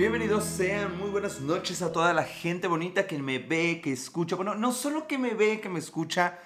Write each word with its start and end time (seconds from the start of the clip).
Bienvenidos 0.00 0.44
sean, 0.44 0.96
muy 0.96 1.10
buenas 1.10 1.42
noches 1.42 1.82
a 1.82 1.92
toda 1.92 2.14
la 2.14 2.24
gente 2.24 2.68
bonita 2.68 3.06
que 3.06 3.18
me 3.18 3.38
ve, 3.38 3.82
que 3.84 3.92
escucha. 3.92 4.34
Bueno, 4.34 4.54
no 4.54 4.72
solo 4.72 5.06
que 5.06 5.18
me 5.18 5.34
ve, 5.34 5.60
que 5.60 5.68
me 5.68 5.78
escucha 5.78 6.38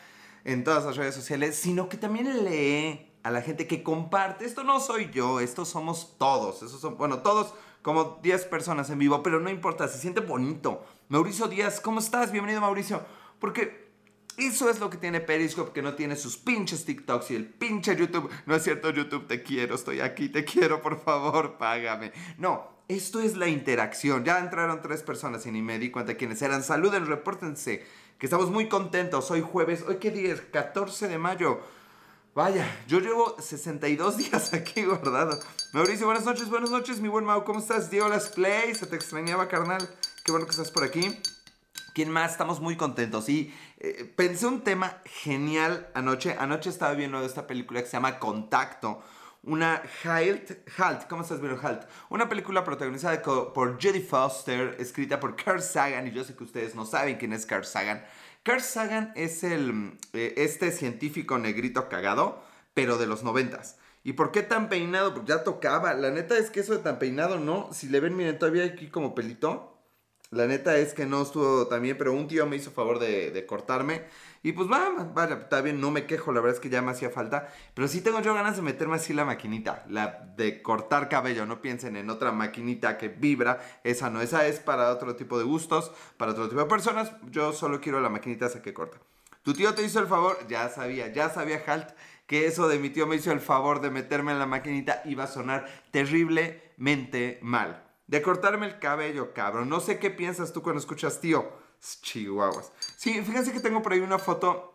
en 0.43 0.65
todas 0.65 0.85
las 0.85 0.97
redes 0.97 1.15
sociales, 1.15 1.55
sino 1.55 1.89
que 1.89 1.97
también 1.97 2.45
lee 2.45 3.13
a 3.23 3.31
la 3.31 3.43
gente 3.43 3.69
que 3.69 3.85
comparte. 3.85 4.45
Esto 4.45 4.65
no 4.65 4.81
soy 4.81 5.09
yo, 5.13 5.39
esto 5.39 5.65
somos 5.65 6.17
todos. 6.19 6.69
Son, 6.69 6.99
bueno, 6.99 7.21
todos 7.21 7.55
como 7.83 8.19
10 8.25 8.45
personas 8.47 8.91
en 8.91 8.99
vivo, 8.99 9.23
pero 9.23 9.39
no 9.39 9.49
importa, 9.49 9.87
se 9.87 10.01
siente 10.01 10.19
bonito. 10.19 10.85
Mauricio 11.09 11.47
Díaz, 11.47 11.79
¿cómo 11.79 12.01
estás? 12.01 12.33
Bienvenido, 12.33 12.61
Mauricio. 12.61 13.03
Porque 13.39 13.84
eso 14.37 14.69
es 14.69 14.81
lo 14.81 14.91
que 14.91 14.99
tiene 14.99 15.21
Periscope, 15.21 15.73
que 15.73 15.83
no 15.83 15.95
tiene 15.95 16.17
sus 16.17 16.37
pinches 16.37 16.85
TikToks 16.85 17.31
y 17.31 17.37
el 17.37 17.47
pinche 17.47 17.95
YouTube. 17.97 18.31
No 18.47 18.55
es 18.55 18.63
cierto, 18.63 18.91
YouTube, 18.91 19.27
te 19.27 19.43
quiero, 19.43 19.75
estoy 19.75 20.01
aquí, 20.01 20.29
te 20.29 20.45
quiero, 20.45 20.83
por 20.83 21.03
favor, 21.03 21.57
págame. 21.57 22.13
No, 22.39 22.83
esto 22.89 23.21
es 23.21 23.37
la 23.37 23.49
interacción. 23.49 24.25
Ya 24.25 24.39
entraron 24.39 24.83
tres 24.83 25.03
personas 25.03 25.47
y 25.47 25.51
ni 25.51 25.63
me 25.63 25.79
di 25.79 25.91
cuenta 25.91 26.17
quiénes 26.17 26.43
eran. 26.43 26.63
Saluden, 26.63 27.07
repórtense, 27.07 27.87
que 28.19 28.27
estamos 28.27 28.51
muy 28.51 28.69
contentos. 28.69 29.31
Hoy 29.31 29.41
jueves, 29.41 29.85
hoy 29.87 29.97
qué 29.97 30.11
día 30.11 30.35
es, 30.35 30.41
14 30.41 31.09
de 31.09 31.19
mayo. 31.19 31.61
Vaya, 32.35 32.67
yo 32.89 32.99
llevo 32.99 33.37
62 33.41 34.17
días 34.17 34.53
aquí 34.53 34.85
guardado. 34.85 35.39
Mauricio, 35.73 36.07
buenas 36.07 36.25
noches, 36.25 36.49
buenas 36.49 36.71
noches, 36.71 37.01
mi 37.01 37.09
buen 37.09 37.25
Mau, 37.25 37.45
¿cómo 37.45 37.61
estás? 37.61 37.91
Diego 37.91 38.09
Las 38.09 38.29
Play, 38.29 38.75
se 38.75 38.87
te 38.87 38.97
extrañaba, 38.97 39.47
carnal. 39.49 39.89
Qué 40.25 40.33
bueno 40.33 40.47
que 40.47 40.51
estás 40.51 40.73
por 40.73 40.83
aquí. 40.83 41.17
¿Quién 41.95 42.11
más? 42.11 42.33
Estamos 42.33 42.61
muy 42.61 42.77
contentos. 42.77 43.29
Y 43.29 43.55
eh, 43.79 44.13
pensé 44.17 44.47
un 44.47 44.63
tema 44.63 44.99
genial 45.07 45.89
anoche. 45.95 46.37
Anoche 46.39 46.69
estaba 46.69 46.93
viendo 46.95 47.25
esta 47.25 47.47
película 47.47 47.81
que 47.81 47.87
se 47.87 47.93
llama 47.93 48.19
Contacto 48.19 49.03
una 49.47 49.83
Halt, 50.05 50.69
Halt, 50.79 51.07
¿cómo 51.07 51.23
estás 51.23 51.41
viendo 51.41 51.61
Halt? 51.61 51.83
Una 52.09 52.29
película 52.29 52.65
protagonizada 52.65 53.21
por 53.23 53.75
Jodie 53.75 54.01
Foster, 54.01 54.77
escrita 54.79 55.21
por 55.21 55.37
Carl 55.37 55.61
Sagan, 55.61 56.07
y 56.07 56.13
yo 56.13 56.25
sé 56.25 56.35
que 56.35 56.45
ustedes 56.45 56.75
no 56.75 56.87
saben 56.87 57.17
quién 57.19 57.33
es 57.33 57.47
Carl 57.47 57.65
Sagan. 57.65 58.05
Carl 58.43 58.61
Sagan 58.61 59.13
es 59.17 59.45
el, 59.45 59.99
eh, 60.13 60.35
este 60.39 60.73
científico 60.73 61.39
negrito 61.39 61.89
cagado, 61.89 62.43
pero 62.73 62.99
de 62.99 63.07
los 63.07 63.23
noventas. 63.23 63.77
¿Y 64.03 64.15
por 64.15 64.33
qué 64.33 64.43
tan 64.43 64.69
peinado? 64.69 65.15
Porque 65.15 65.33
ya 65.33 65.45
tocaba. 65.45 65.95
La 65.95 66.11
neta 66.11 66.37
es 66.37 66.51
que 66.51 66.61
eso 66.61 66.75
de 66.75 66.83
tan 66.83 66.99
peinado, 66.99 67.39
¿no? 67.39 67.71
Si 67.73 67.89
le 67.89 68.01
ven, 68.01 68.17
miren, 68.17 68.39
todavía 68.39 68.65
aquí 68.65 68.89
como 68.89 69.15
pelito. 69.15 69.74
La 70.35 70.49
neta 70.49 70.77
es 70.79 70.95
que 70.95 71.07
no 71.07 71.23
estuvo 71.23 71.69
tan 71.69 71.81
bien, 71.81 71.97
pero 71.97 72.13
un 72.13 72.27
tío 72.27 72.45
me 72.45 72.57
hizo 72.57 72.73
favor 72.73 72.99
de, 72.99 73.31
de 73.31 73.47
cortarme. 73.47 74.03
Y 74.43 74.51
pues 74.51 74.69
va, 74.69 74.91
vaya, 75.15 75.37
está 75.37 75.61
bien, 75.61 75.81
no 75.81 75.93
me 75.93 76.07
quejo, 76.07 76.33
la 76.33 76.41
verdad 76.41 76.57
es 76.57 76.61
que 76.61 76.69
ya 76.69 76.83
me 76.83 76.91
hacía 76.91 77.09
falta. 77.09 77.49
Pero 77.73 77.87
sí 77.87 78.01
tengo 78.01 78.21
yo 78.21 78.35
ganas 78.35 78.57
de 78.57 78.63
meterme 78.63 78.97
así 78.97 79.15
la 79.15 79.25
maquinita, 79.25 79.85
la 79.89 80.33
de 80.37 80.61
cortar 80.61 81.09
cabello. 81.09 81.47
No 81.47 81.63
piensen 81.63 81.97
en 81.97 82.11
otra 82.11 82.33
maquinita 82.33 82.99
que 82.99 83.09
vibra, 83.09 83.61
esa 83.85 84.11
no, 84.11 84.21
esa 84.21 84.47
es 84.49 84.59
para 84.59 84.91
otro 84.91 85.15
tipo 85.15 85.39
de 85.39 85.45
gustos, 85.45 85.93
para 86.17 86.33
otro 86.33 86.49
tipo 86.49 86.61
de 86.61 86.67
personas. 86.67 87.13
Yo 87.31 87.53
solo 87.53 87.81
quiero 87.81 88.01
la 88.01 88.09
maquinita 88.09 88.47
esa 88.47 88.61
que 88.61 88.75
corta. 88.75 88.99
Tu 89.45 89.55
tío 89.55 89.73
te 89.73 89.85
hizo 89.85 90.01
el 90.01 90.09
favor, 90.09 90.37
ya 90.49 90.69
sabía, 90.69 91.13
ya 91.13 91.31
sabía 91.31 91.63
Halt 91.65 91.91
que 92.27 92.47
eso 92.47 92.67
de 92.67 92.81
mi 92.81 92.91
tío 92.91 93.07
me 93.07 93.17
hizo 93.17 93.31
el 93.31 93.41
favor 93.41 93.81
de 93.81 93.91
meterme 93.91 94.33
en 94.33 94.41
la 94.41 94.47
maquinita 94.47 95.01
iba 95.05 95.25
a 95.25 95.29
sonar 95.29 95.67
terriblemente 95.93 97.39
mal 97.41 97.85
de 98.07 98.23
cortarme 98.23 98.67
el 98.67 98.79
cabello, 98.79 99.33
cabrón. 99.33 99.69
No 99.69 99.81
sé 99.81 99.99
qué 99.99 100.11
piensas 100.11 100.53
tú 100.53 100.63
cuando 100.63 100.81
escuchas 100.81 101.21
tío. 101.21 101.65
Chihuahuas. 101.81 102.73
Sí, 102.97 103.13
fíjense 103.23 103.53
que 103.53 103.61
tengo 103.61 103.83
por 103.83 103.93
ahí 103.93 104.01
una 104.01 104.19
foto. 104.19 104.71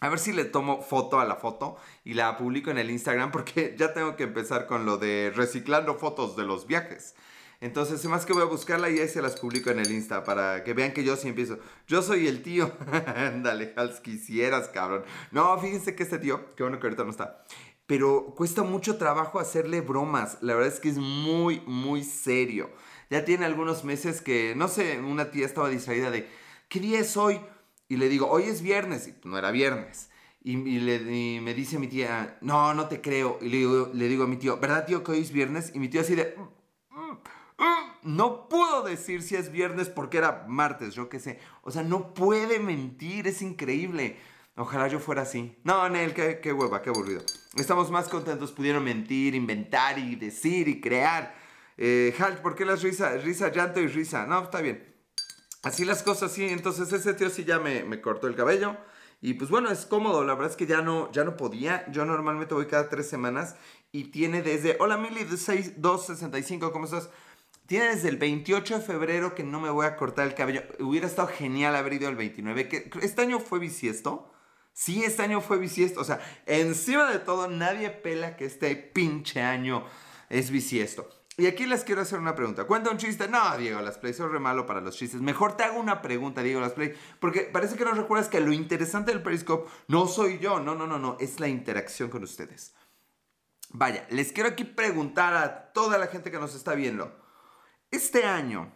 A 0.00 0.08
ver 0.08 0.18
si 0.18 0.32
le 0.32 0.44
tomo 0.44 0.82
foto 0.82 1.20
a 1.20 1.24
la 1.24 1.36
foto 1.36 1.76
y 2.04 2.14
la 2.14 2.36
publico 2.36 2.70
en 2.70 2.78
el 2.78 2.90
Instagram 2.90 3.30
porque 3.30 3.76
ya 3.78 3.94
tengo 3.94 4.16
que 4.16 4.24
empezar 4.24 4.66
con 4.66 4.84
lo 4.84 4.98
de 4.98 5.32
reciclando 5.34 5.94
fotos 5.94 6.36
de 6.36 6.44
los 6.44 6.66
viajes. 6.66 7.14
Entonces, 7.60 8.04
más 8.06 8.26
que 8.26 8.32
voy 8.32 8.42
a 8.42 8.46
buscarla 8.46 8.90
y 8.90 8.98
ahí 8.98 9.06
se 9.06 9.22
las 9.22 9.38
publico 9.38 9.70
en 9.70 9.78
el 9.78 9.92
Insta 9.92 10.24
para 10.24 10.64
que 10.64 10.74
vean 10.74 10.92
que 10.92 11.04
yo 11.04 11.14
sí 11.14 11.28
empiezo. 11.28 11.60
Yo 11.86 12.02
soy 12.02 12.26
el 12.26 12.42
tío. 12.42 12.72
Ándale, 13.16 13.72
Hals, 13.76 14.00
quisieras, 14.00 14.68
cabrón. 14.68 15.04
No, 15.30 15.56
fíjense 15.60 15.94
que 15.94 16.02
este 16.02 16.18
tío, 16.18 16.56
que 16.56 16.64
bueno 16.64 16.80
que 16.80 16.88
ahorita 16.88 17.04
no 17.04 17.10
está, 17.10 17.44
pero 17.86 18.34
cuesta 18.36 18.62
mucho 18.62 18.96
trabajo 18.96 19.40
hacerle 19.40 19.80
bromas. 19.80 20.38
La 20.40 20.54
verdad 20.54 20.72
es 20.72 20.80
que 20.80 20.88
es 20.88 20.98
muy, 20.98 21.60
muy 21.66 22.04
serio. 22.04 22.70
Ya 23.10 23.24
tiene 23.24 23.44
algunos 23.44 23.84
meses 23.84 24.20
que, 24.20 24.54
no 24.56 24.68
sé, 24.68 24.98
una 24.98 25.30
tía 25.30 25.44
estaba 25.44 25.68
distraída 25.68 26.10
de, 26.10 26.28
¿qué 26.68 26.80
día 26.80 27.00
es 27.00 27.16
hoy? 27.16 27.40
Y 27.88 27.96
le 27.96 28.08
digo, 28.08 28.26
hoy 28.30 28.44
es 28.44 28.62
viernes. 28.62 29.08
Y 29.08 29.28
no 29.28 29.36
era 29.36 29.50
viernes. 29.50 30.08
Y, 30.44 30.56
me 30.56 31.54
dice 31.54 31.78
mi 31.78 31.86
tía, 31.86 32.38
no, 32.40 32.74
no 32.74 32.88
te 32.88 33.00
creo. 33.00 33.38
Y 33.42 33.48
le 33.48 33.58
digo, 33.58 33.90
le 33.92 34.08
digo 34.08 34.24
a 34.24 34.26
mi 34.26 34.36
tío, 34.36 34.58
¿verdad 34.58 34.86
tío 34.86 35.04
que 35.04 35.12
hoy 35.12 35.20
es 35.20 35.32
viernes? 35.32 35.72
Y 35.74 35.78
mi 35.78 35.88
tío 35.88 36.00
así 36.00 36.14
de, 36.14 36.34
mm, 36.36 36.98
mm, 36.98 37.12
mm". 37.58 38.16
no 38.16 38.48
puedo 38.48 38.82
decir 38.82 39.22
si 39.22 39.36
es 39.36 39.52
viernes 39.52 39.88
porque 39.88 40.18
era 40.18 40.46
martes, 40.48 40.94
yo 40.94 41.08
qué 41.08 41.20
sé. 41.20 41.38
O 41.62 41.70
sea, 41.70 41.82
no 41.82 42.14
puede 42.14 42.58
mentir, 42.58 43.26
es 43.26 43.42
increíble. 43.42 44.16
Ojalá 44.56 44.88
yo 44.88 44.98
fuera 44.98 45.22
así. 45.22 45.58
No, 45.64 45.88
Nel, 45.88 46.12
qué, 46.12 46.40
qué 46.40 46.52
hueva, 46.52 46.82
qué 46.82 46.90
aburrido. 46.90 47.22
Estamos 47.56 47.90
más 47.90 48.08
contentos, 48.08 48.52
pudieron 48.52 48.84
mentir, 48.84 49.34
inventar 49.34 49.98
y 49.98 50.14
decir 50.16 50.68
y 50.68 50.80
crear. 50.80 51.34
Eh, 51.78 52.14
Halt, 52.18 52.40
¿por 52.40 52.54
qué 52.54 52.64
las 52.64 52.82
risas? 52.82 53.24
Risa, 53.24 53.50
llanto 53.50 53.80
y 53.80 53.86
risa. 53.86 54.26
No, 54.26 54.42
está 54.42 54.60
bien. 54.60 54.94
Así 55.62 55.84
las 55.84 56.02
cosas, 56.02 56.32
sí. 56.32 56.46
Entonces 56.48 56.92
ese 56.92 57.14
tío 57.14 57.30
sí 57.30 57.44
ya 57.44 57.58
me, 57.58 57.84
me 57.84 58.00
cortó 58.00 58.26
el 58.26 58.36
cabello. 58.36 58.76
Y 59.22 59.34
pues 59.34 59.48
bueno, 59.50 59.70
es 59.70 59.86
cómodo. 59.86 60.24
La 60.24 60.34
verdad 60.34 60.50
es 60.50 60.56
que 60.56 60.66
ya 60.66 60.82
no, 60.82 61.10
ya 61.12 61.24
no 61.24 61.36
podía. 61.36 61.90
Yo 61.90 62.04
normalmente 62.04 62.54
voy 62.54 62.66
cada 62.66 62.88
tres 62.88 63.08
semanas. 63.08 63.56
Y 63.90 64.04
tiene 64.04 64.42
desde... 64.42 64.76
Hola 64.80 64.96
Mili, 64.96 65.24
265, 65.24 66.72
¿cómo 66.72 66.86
estás? 66.86 67.08
Tiene 67.66 67.94
desde 67.94 68.08
el 68.08 68.16
28 68.16 68.78
de 68.78 68.84
febrero 68.84 69.34
que 69.34 69.44
no 69.44 69.60
me 69.60 69.70
voy 69.70 69.86
a 69.86 69.96
cortar 69.96 70.26
el 70.26 70.34
cabello. 70.34 70.62
Hubiera 70.80 71.06
estado 71.06 71.28
genial 71.28 71.76
haber 71.76 71.94
ido 71.94 72.08
el 72.08 72.16
29. 72.16 72.68
Que 72.68 72.90
este 73.00 73.22
año 73.22 73.38
fue 73.38 73.58
bisiesto. 73.60 74.31
Sí, 74.72 75.04
este 75.04 75.22
año 75.22 75.40
fue 75.40 75.58
bisiesto. 75.58 76.00
O 76.00 76.04
sea, 76.04 76.20
encima 76.46 77.10
de 77.10 77.18
todo, 77.18 77.48
nadie 77.48 77.90
pela 77.90 78.36
que 78.36 78.46
este 78.46 78.74
pinche 78.76 79.42
año 79.42 79.84
es 80.28 80.50
bisiesto. 80.50 81.08
Y 81.38 81.46
aquí 81.46 81.64
les 81.64 81.82
quiero 81.82 82.02
hacer 82.02 82.18
una 82.18 82.34
pregunta. 82.34 82.64
¿Cuenta 82.64 82.90
un 82.90 82.98
chiste? 82.98 83.26
No, 83.26 83.56
Diego 83.56 83.80
Las 83.80 83.96
Play, 83.96 84.12
soy 84.12 84.30
re 84.30 84.38
malo 84.38 84.66
para 84.66 84.82
los 84.82 84.96
chistes. 84.96 85.22
Mejor 85.22 85.56
te 85.56 85.64
hago 85.64 85.80
una 85.80 86.02
pregunta, 86.02 86.42
Diego 86.42 86.60
Las 86.60 86.72
Play. 86.72 86.94
Porque 87.20 87.42
parece 87.42 87.76
que 87.76 87.84
no 87.84 87.92
recuerdas 87.92 88.28
que 88.28 88.40
lo 88.40 88.52
interesante 88.52 89.12
del 89.12 89.22
Periscope 89.22 89.70
no 89.88 90.06
soy 90.06 90.38
yo. 90.38 90.60
No, 90.60 90.74
no, 90.74 90.86
no, 90.86 90.98
no. 90.98 91.16
Es 91.20 91.40
la 91.40 91.48
interacción 91.48 92.10
con 92.10 92.22
ustedes. 92.22 92.74
Vaya, 93.70 94.06
les 94.10 94.32
quiero 94.32 94.50
aquí 94.50 94.64
preguntar 94.64 95.34
a 95.34 95.72
toda 95.72 95.96
la 95.96 96.08
gente 96.08 96.30
que 96.30 96.38
nos 96.38 96.54
está 96.54 96.74
viendo. 96.74 97.18
Este 97.90 98.24
año 98.24 98.70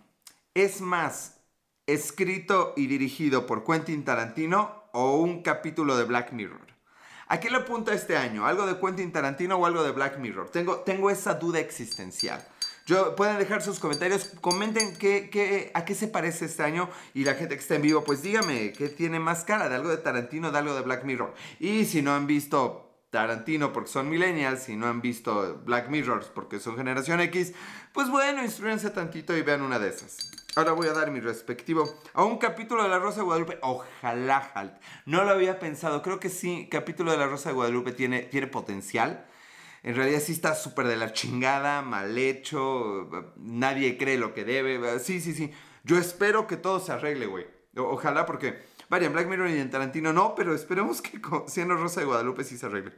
es 0.54 0.80
más 0.80 1.42
escrito 1.86 2.72
y 2.76 2.86
dirigido 2.86 3.46
por 3.46 3.64
Quentin 3.64 4.04
Tarantino 4.04 4.85
o 4.96 5.18
un 5.18 5.42
capítulo 5.42 5.94
de 5.98 6.04
Black 6.04 6.32
Mirror. 6.32 6.66
¿A 7.28 7.38
qué 7.38 7.50
le 7.50 7.58
apunta 7.58 7.92
este 7.92 8.16
año? 8.16 8.46
¿Algo 8.46 8.66
de 8.66 8.80
Quentin 8.80 9.12
Tarantino 9.12 9.56
o 9.56 9.66
algo 9.66 9.82
de 9.82 9.90
Black 9.90 10.16
Mirror? 10.18 10.48
Tengo, 10.48 10.76
tengo 10.76 11.10
esa 11.10 11.34
duda 11.34 11.58
existencial. 11.58 12.42
Yo, 12.86 13.14
pueden 13.14 13.38
dejar 13.38 13.60
sus 13.60 13.78
comentarios, 13.78 14.32
comenten 14.40 14.96
qué, 14.96 15.28
qué, 15.30 15.70
a 15.74 15.84
qué 15.84 15.94
se 15.94 16.08
parece 16.08 16.46
este 16.46 16.62
año 16.62 16.88
y 17.12 17.24
la 17.24 17.34
gente 17.34 17.56
que 17.56 17.60
está 17.60 17.74
en 17.74 17.82
vivo, 17.82 18.04
pues 18.04 18.22
dígame 18.22 18.72
qué 18.72 18.88
tiene 18.88 19.20
más 19.20 19.44
cara, 19.44 19.68
de 19.68 19.74
algo 19.74 19.90
de 19.90 19.98
Tarantino, 19.98 20.50
de 20.50 20.58
algo 20.58 20.74
de 20.74 20.80
Black 20.80 21.04
Mirror. 21.04 21.34
Y 21.60 21.84
si 21.84 22.00
no 22.00 22.14
han 22.14 22.26
visto 22.26 23.04
Tarantino 23.10 23.74
porque 23.74 23.90
son 23.90 24.08
millennials, 24.08 24.62
si 24.62 24.76
no 24.76 24.86
han 24.86 25.02
visto 25.02 25.60
Black 25.66 25.90
Mirror 25.90 26.24
porque 26.34 26.58
son 26.58 26.76
generación 26.76 27.20
X, 27.20 27.52
pues 27.92 28.08
bueno, 28.08 28.42
instruyanse 28.42 28.88
tantito 28.88 29.36
y 29.36 29.42
vean 29.42 29.60
una 29.60 29.78
de 29.78 29.90
esas. 29.90 30.30
Ahora 30.56 30.72
voy 30.72 30.86
a 30.86 30.94
dar 30.94 31.10
mi 31.10 31.20
respectivo 31.20 31.86
a 32.14 32.24
un 32.24 32.38
capítulo 32.38 32.82
de 32.82 32.88
La 32.88 32.98
Rosa 32.98 33.18
de 33.18 33.24
Guadalupe. 33.24 33.58
Ojalá, 33.60 34.38
Halt. 34.54 34.72
No 35.04 35.22
lo 35.22 35.32
había 35.32 35.58
pensado. 35.58 36.00
Creo 36.00 36.18
que 36.18 36.30
sí, 36.30 36.66
capítulo 36.70 37.12
de 37.12 37.18
La 37.18 37.26
Rosa 37.26 37.50
de 37.50 37.56
Guadalupe 37.56 37.92
tiene, 37.92 38.22
tiene 38.22 38.46
potencial. 38.46 39.26
En 39.82 39.94
realidad 39.94 40.18
sí 40.24 40.32
está 40.32 40.54
súper 40.54 40.86
de 40.86 40.96
la 40.96 41.12
chingada, 41.12 41.82
mal 41.82 42.16
hecho. 42.16 43.10
Nadie 43.36 43.98
cree 43.98 44.16
lo 44.16 44.32
que 44.32 44.46
debe. 44.46 44.98
Sí, 44.98 45.20
sí, 45.20 45.34
sí. 45.34 45.52
Yo 45.84 45.98
espero 45.98 46.46
que 46.46 46.56
todo 46.56 46.80
se 46.80 46.90
arregle, 46.90 47.26
güey. 47.26 47.46
Ojalá 47.76 48.24
porque, 48.24 48.64
vaya, 48.88 49.08
en 49.08 49.12
Black 49.12 49.28
Mirror 49.28 49.50
y 49.50 49.58
en 49.58 49.70
Tarantino 49.70 50.14
no, 50.14 50.34
pero 50.34 50.54
esperemos 50.54 51.02
que 51.02 51.20
siendo 51.48 51.76
Rosa 51.76 52.00
de 52.00 52.06
Guadalupe 52.06 52.44
sí 52.44 52.56
se 52.56 52.64
arregle. 52.64 52.94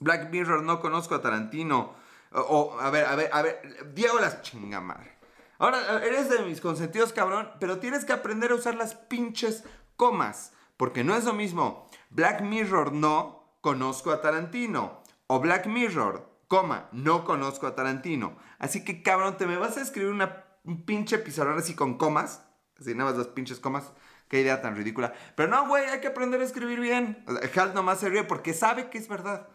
Black 0.00 0.30
Mirror 0.30 0.62
no 0.62 0.80
conozco 0.80 1.14
a 1.14 1.22
Tarantino. 1.22 1.94
O, 2.30 2.76
a 2.78 2.90
ver, 2.90 3.06
a 3.06 3.16
ver, 3.16 3.30
a 3.32 3.40
ver. 3.40 3.94
Diego 3.94 4.18
las 4.20 4.42
chingamadre. 4.42 5.13
Ahora, 5.58 6.04
eres 6.04 6.28
de 6.28 6.40
mis 6.40 6.60
consentidos, 6.60 7.12
cabrón, 7.12 7.50
pero 7.60 7.78
tienes 7.78 8.04
que 8.04 8.12
aprender 8.12 8.50
a 8.50 8.56
usar 8.56 8.74
las 8.74 8.94
pinches 8.94 9.64
comas. 9.96 10.52
Porque 10.76 11.04
no 11.04 11.14
es 11.16 11.24
lo 11.24 11.32
mismo. 11.32 11.88
Black 12.10 12.42
Mirror 12.42 12.92
no 12.92 13.58
conozco 13.60 14.10
a 14.10 14.20
Tarantino. 14.20 15.02
O 15.26 15.40
Black 15.40 15.66
Mirror, 15.66 16.28
coma, 16.48 16.88
no 16.92 17.24
conozco 17.24 17.66
a 17.66 17.74
Tarantino. 17.74 18.36
Así 18.58 18.84
que, 18.84 19.02
cabrón, 19.02 19.36
te 19.36 19.46
me 19.46 19.56
vas 19.56 19.76
a 19.76 19.82
escribir 19.82 20.12
una, 20.12 20.44
un 20.64 20.84
pinche 20.84 21.18
pizarrón 21.18 21.58
así 21.58 21.74
con 21.74 21.96
comas. 21.96 22.44
Así 22.78 22.94
nada 22.94 23.10
más 23.10 23.18
las 23.18 23.28
pinches 23.28 23.60
comas. 23.60 23.92
Qué 24.28 24.40
idea 24.40 24.60
tan 24.60 24.74
ridícula. 24.74 25.12
Pero 25.36 25.48
no, 25.48 25.68
güey, 25.68 25.84
hay 25.84 26.00
que 26.00 26.08
aprender 26.08 26.40
a 26.40 26.44
escribir 26.44 26.80
bien. 26.80 27.24
Hal 27.56 27.74
nomás 27.74 28.00
se 28.00 28.08
ríe 28.08 28.24
porque 28.24 28.52
sabe 28.52 28.90
que 28.90 28.98
es 28.98 29.08
verdad. 29.08 29.48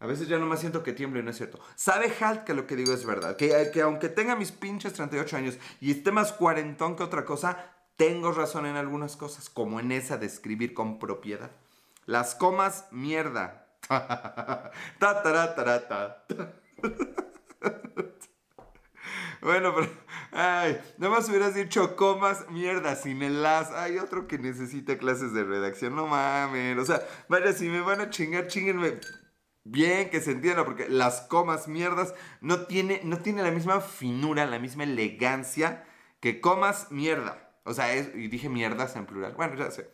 A 0.00 0.06
veces 0.06 0.28
ya 0.28 0.38
nomás 0.38 0.60
siento 0.60 0.82
que 0.82 0.92
tiemblo 0.92 1.20
y 1.20 1.22
no 1.22 1.30
es 1.30 1.36
cierto. 1.36 1.60
Sabe 1.76 2.12
Halt 2.20 2.44
que 2.44 2.54
lo 2.54 2.66
que 2.66 2.76
digo 2.76 2.92
es 2.92 3.06
verdad. 3.06 3.36
Que, 3.36 3.70
que 3.72 3.82
aunque 3.82 4.08
tenga 4.08 4.36
mis 4.36 4.52
pinches 4.52 4.92
38 4.92 5.36
años 5.36 5.58
y 5.80 5.90
esté 5.90 6.12
más 6.12 6.32
cuarentón 6.32 6.96
que 6.96 7.02
otra 7.02 7.24
cosa, 7.24 7.72
tengo 7.96 8.32
razón 8.32 8.66
en 8.66 8.76
algunas 8.76 9.16
cosas, 9.16 9.48
como 9.48 9.80
en 9.80 9.92
esa 9.92 10.18
de 10.18 10.26
escribir 10.26 10.74
con 10.74 10.98
propiedad. 10.98 11.50
Las 12.06 12.34
comas, 12.34 12.86
mierda. 12.90 13.66
Bueno, 19.40 19.74
pero. 19.74 19.90
Ay, 20.32 20.80
más 20.96 21.28
hubieras 21.28 21.54
dicho 21.54 21.96
comas, 21.96 22.48
mierda, 22.48 22.96
sin 22.96 23.22
el 23.22 23.42
las. 23.42 23.70
Hay 23.72 23.98
otro 23.98 24.26
que 24.26 24.38
necesita 24.38 24.96
clases 24.96 25.34
de 25.34 25.44
redacción. 25.44 25.94
No 25.94 26.06
mames. 26.06 26.78
O 26.78 26.84
sea, 26.86 27.06
vaya, 27.28 27.52
si 27.52 27.68
me 27.68 27.82
van 27.82 28.00
a 28.00 28.08
chingar, 28.08 28.46
chinguenme 28.46 29.00
bien 29.64 30.10
que 30.10 30.20
se 30.20 30.32
entienda, 30.32 30.64
porque 30.64 30.88
las 30.88 31.22
comas, 31.22 31.68
mierdas, 31.68 32.14
no 32.40 32.66
tiene, 32.66 33.00
no 33.04 33.18
tiene 33.18 33.42
la 33.42 33.50
misma 33.50 33.80
finura, 33.80 34.46
la 34.46 34.58
misma 34.58 34.84
elegancia 34.84 35.84
que 36.20 36.40
comas, 36.40 36.90
mierda. 36.90 37.50
O 37.64 37.74
sea, 37.74 37.96
y 37.96 38.28
dije 38.28 38.48
mierdas 38.48 38.94
en 38.96 39.06
plural. 39.06 39.34
Bueno, 39.34 39.56
ya 39.56 39.70
sé. 39.70 39.90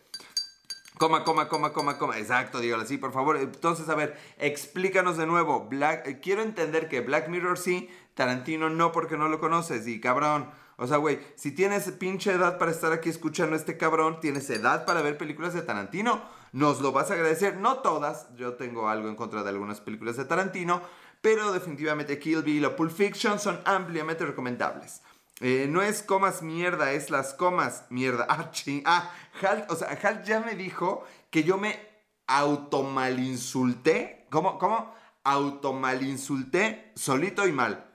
Coma, 0.99 1.25
coma, 1.25 1.49
coma, 1.49 1.73
coma, 1.73 1.99
coma. 1.99 2.19
Exacto, 2.19 2.61
dígalo 2.61 2.83
así, 2.83 2.99
por 2.99 3.13
favor. 3.13 3.37
Entonces, 3.37 3.89
a 3.89 3.95
ver, 3.95 4.19
explícanos 4.39 5.17
de 5.17 5.27
nuevo. 5.27 5.67
Black, 5.69 6.07
eh, 6.07 6.21
quiero 6.21 6.43
entender 6.43 6.89
que 6.89 7.01
Black 7.01 7.29
Mirror 7.29 7.59
sí, 7.59 7.89
Tarantino 8.15 8.69
no 8.69 8.93
porque 8.93 9.17
no 9.17 9.29
lo 9.29 9.41
conoces. 9.41 9.87
Y 9.87 10.01
cabrón, 10.01 10.51
o 10.77 10.87
sea, 10.87 10.99
güey, 10.99 11.21
si 11.37 11.53
tienes 11.53 11.91
pinche 11.93 12.33
edad 12.33 12.59
para 12.59 12.71
estar 12.71 12.93
aquí 12.93 13.09
escuchando 13.09 13.55
a 13.55 13.59
este 13.59 13.77
cabrón, 13.77 14.21
tienes 14.21 14.51
edad 14.51 14.85
para 14.85 15.01
ver 15.01 15.17
películas 15.17 15.55
de 15.55 15.63
Tarantino, 15.63 16.23
nos 16.53 16.81
lo 16.81 16.93
vas 16.93 17.11
a 17.11 17.15
agradecer. 17.15 17.57
No 17.57 17.79
todas, 17.79 18.29
yo 18.37 18.55
tengo 18.55 18.89
algo 18.89 19.09
en 19.09 19.17
contra 19.17 19.43
de 19.43 19.51
algunas 19.51 19.81
películas 19.81 20.17
de 20.17 20.25
Tarantino, 20.25 20.83
pero 21.21 21.53
definitivamente 21.53 22.19
Kill 22.19 22.43
Bill 22.43 22.65
o 22.65 22.77
Pulp 22.77 22.93
Fiction 22.93 23.39
son 23.39 23.61
ampliamente 23.65 24.25
recomendables. 24.25 25.03
Eh, 25.41 25.67
no 25.69 25.81
es 25.81 26.03
comas 26.03 26.43
mierda, 26.43 26.93
es 26.93 27.11
las 27.11 27.35
comas 27.35 27.85
mierda. 27.91 28.27
Ah, 28.29 28.51
ching. 28.51 28.83
Ah, 28.85 29.11
Halt, 29.41 29.71
o 29.71 29.77
sea, 29.77 29.99
Halt 30.03 30.25
ya 30.25 30.41
me 30.41 30.55
dijo 30.55 31.05
que 31.31 31.43
yo 31.43 31.57
me 31.57 31.79
automalinsulté. 32.27 34.27
¿Cómo? 34.31 34.59
¿Cómo? 34.59 34.95
Automalinsulté 35.25 36.93
solito 36.95 37.47
y 37.47 37.53
mal. 37.53 37.90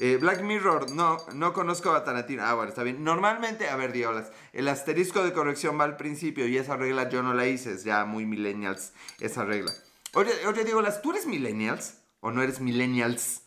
Eh, 0.00 0.16
Black 0.20 0.42
Mirror, 0.42 0.92
no, 0.92 1.16
no 1.34 1.52
conozco 1.52 1.90
a 1.90 2.04
Tarantino. 2.04 2.44
Ah, 2.44 2.54
bueno, 2.54 2.68
está 2.68 2.84
bien. 2.84 3.02
Normalmente, 3.02 3.68
a 3.68 3.74
ver, 3.74 3.92
diablas, 3.92 4.30
el 4.52 4.68
asterisco 4.68 5.24
de 5.24 5.32
corrección 5.32 5.78
va 5.78 5.84
al 5.84 5.96
principio 5.96 6.46
y 6.46 6.56
esa 6.56 6.76
regla 6.76 7.08
yo 7.08 7.24
no 7.24 7.34
la 7.34 7.46
hice. 7.46 7.72
Es 7.72 7.82
ya 7.82 8.04
muy 8.04 8.24
millennials 8.24 8.92
esa 9.18 9.44
regla. 9.44 9.72
Oye, 10.14 10.30
oye, 10.46 10.64
¿tú 11.02 11.10
eres 11.10 11.26
millennials? 11.26 11.98
¿O 12.20 12.30
no 12.30 12.42
eres 12.42 12.60
millennials? 12.60 13.42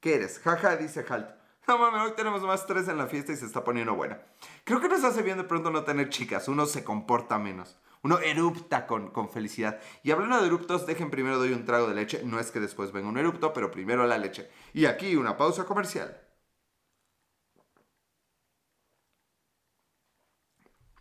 ¿Qué 0.00 0.14
eres? 0.14 0.38
Jaja, 0.38 0.76
dice 0.76 1.04
Halt. 1.06 1.28
No 1.68 1.78
mames, 1.78 2.00
hoy 2.00 2.12
tenemos 2.16 2.42
más 2.42 2.66
tres 2.66 2.88
en 2.88 2.96
la 2.96 3.06
fiesta 3.06 3.32
y 3.32 3.36
se 3.36 3.44
está 3.44 3.62
poniendo 3.62 3.94
buena. 3.94 4.20
Creo 4.64 4.80
que 4.80 4.88
nos 4.88 5.04
hace 5.04 5.22
bien 5.22 5.36
de 5.36 5.44
pronto 5.44 5.70
no 5.70 5.84
tener 5.84 6.08
chicas. 6.08 6.48
Uno 6.48 6.64
se 6.64 6.82
comporta 6.82 7.38
menos. 7.38 7.78
Uno 8.02 8.18
erupta 8.18 8.86
con, 8.86 9.10
con 9.10 9.28
felicidad. 9.30 9.80
Y 10.02 10.10
hablando 10.10 10.40
de 10.40 10.46
eruptos, 10.46 10.86
dejen 10.86 11.10
primero 11.10 11.38
doy 11.38 11.52
un 11.52 11.64
trago 11.64 11.86
de 11.88 11.94
leche. 11.94 12.22
No 12.24 12.40
es 12.40 12.50
que 12.50 12.60
después 12.60 12.92
venga 12.92 13.08
un 13.08 13.18
erupto, 13.18 13.52
pero 13.52 13.70
primero 13.70 14.06
la 14.06 14.18
leche. 14.18 14.50
Y 14.72 14.86
aquí 14.86 15.16
una 15.16 15.36
pausa 15.36 15.64
comercial. 15.66 16.20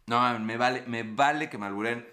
No, 0.08 0.40
me 0.40 0.58
vale, 0.58 0.84
me 0.88 1.04
vale 1.04 1.50
que 1.50 1.58
me 1.58 1.68
alburen. 1.68 2.06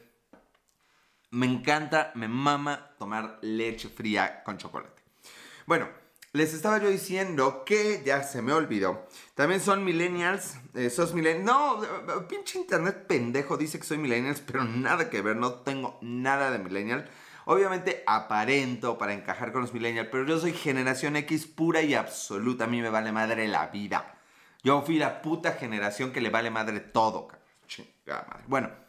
Me 1.30 1.46
encanta, 1.46 2.12
me 2.14 2.28
mama 2.28 2.94
tomar 2.98 3.38
leche 3.42 3.88
fría 3.88 4.42
con 4.44 4.58
chocolate. 4.58 5.02
Bueno, 5.66 5.88
les 6.36 6.54
estaba 6.54 6.78
yo 6.78 6.88
diciendo 6.88 7.64
que 7.64 8.02
ya 8.04 8.22
se 8.22 8.42
me 8.42 8.52
olvidó. 8.52 9.06
También 9.34 9.60
son 9.60 9.84
millennials. 9.84 10.56
Eh, 10.74 10.90
sos 10.90 11.14
millennials. 11.14 11.44
No, 11.44 12.28
pinche 12.28 12.58
internet 12.58 13.06
pendejo 13.06 13.56
dice 13.56 13.78
que 13.78 13.86
soy 13.86 13.98
millennials, 13.98 14.40
pero 14.40 14.64
nada 14.64 15.10
que 15.10 15.22
ver. 15.22 15.36
No 15.36 15.54
tengo 15.54 15.98
nada 16.02 16.50
de 16.50 16.58
millennial. 16.58 17.08
Obviamente 17.46 18.02
aparento 18.06 18.98
para 18.98 19.14
encajar 19.14 19.52
con 19.52 19.62
los 19.62 19.72
millennials, 19.72 20.08
pero 20.10 20.26
yo 20.26 20.38
soy 20.38 20.52
generación 20.52 21.16
X 21.16 21.46
pura 21.46 21.82
y 21.82 21.94
absoluta. 21.94 22.64
A 22.64 22.68
mí 22.68 22.82
me 22.82 22.90
vale 22.90 23.12
madre 23.12 23.48
la 23.48 23.68
vida. 23.68 24.14
Yo 24.62 24.82
fui 24.82 24.98
la 24.98 25.22
puta 25.22 25.52
generación 25.52 26.12
que 26.12 26.20
le 26.20 26.30
vale 26.30 26.50
madre 26.50 26.80
todo. 26.80 27.28
Bueno. 28.46 28.85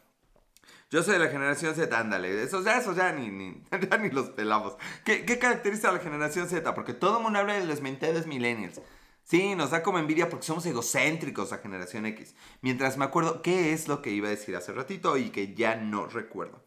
Yo 0.89 1.03
soy 1.03 1.13
de 1.13 1.19
la 1.19 1.29
generación 1.29 1.75
Z, 1.75 1.99
ándale. 1.99 2.41
Esos 2.41 2.63
ya, 2.63 2.77
esos 2.77 2.95
ya 2.95 3.11
ni, 3.11 3.29
ni, 3.29 3.61
ya 3.91 3.97
ni 3.97 4.09
los 4.09 4.29
pelamos. 4.29 4.77
¿Qué, 5.03 5.25
¿Qué, 5.25 5.37
caracteriza 5.37 5.89
a 5.89 5.91
la 5.91 5.99
generación 5.99 6.47
Z? 6.47 6.73
Porque 6.73 6.93
todo 6.93 7.17
el 7.17 7.23
mundo 7.23 7.39
habla 7.39 7.55
de 7.55 7.65
los 7.65 7.81
mentados 7.81 8.25
millennials. 8.25 8.79
Sí, 9.23 9.55
nos 9.55 9.71
da 9.71 9.83
como 9.83 9.99
envidia 9.99 10.29
porque 10.29 10.45
somos 10.45 10.65
egocéntricos 10.65 11.51
a 11.51 11.57
generación 11.57 12.05
X. 12.05 12.33
Mientras 12.61 12.97
me 12.97 13.03
acuerdo 13.03 13.41
qué 13.41 13.73
es 13.73 13.89
lo 13.89 14.01
que 14.01 14.11
iba 14.11 14.27
a 14.27 14.31
decir 14.31 14.55
hace 14.55 14.71
ratito 14.71 15.17
y 15.17 15.29
que 15.29 15.53
ya 15.53 15.75
no 15.75 16.05
recuerdo. 16.05 16.63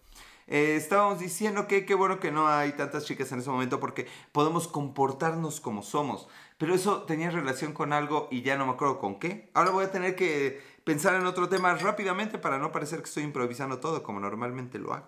Eh, 0.47 0.75
estábamos 0.77 1.21
diciendo 1.21 1.67
que 1.67 1.87
qué 1.87 1.95
bueno 1.95 2.21
que 2.21 2.33
no 2.33 2.49
hay 2.49 2.73
tantas 2.73 3.07
chicas 3.07 3.33
en 3.33 3.39
ese 3.39 3.49
momento 3.49 3.81
porque 3.81 4.09
podemos 4.33 4.69
comportarnos 4.69 5.61
como 5.61 5.83
somos. 5.83 6.29
Pero 6.59 6.75
eso 6.75 7.05
tenía 7.05 7.31
relación 7.31 7.73
con 7.73 7.95
algo 7.95 8.29
y 8.31 8.43
ya 8.43 8.59
no 8.59 8.67
me 8.67 8.73
acuerdo 8.73 8.99
con 8.99 9.19
qué. 9.19 9.49
Ahora 9.55 9.71
voy 9.71 9.85
a 9.85 9.91
tener 9.91 10.15
que 10.15 10.61
pensar 10.91 11.15
en 11.15 11.25
otro 11.25 11.49
tema 11.49 11.73
rápidamente 11.77 12.37
para 12.37 12.59
no 12.59 12.73
parecer 12.73 12.99
que 12.99 13.05
estoy 13.05 13.23
improvisando 13.23 13.79
todo 13.79 14.03
como 14.03 14.19
normalmente 14.19 14.77
lo 14.81 14.93
hago. 14.93 15.07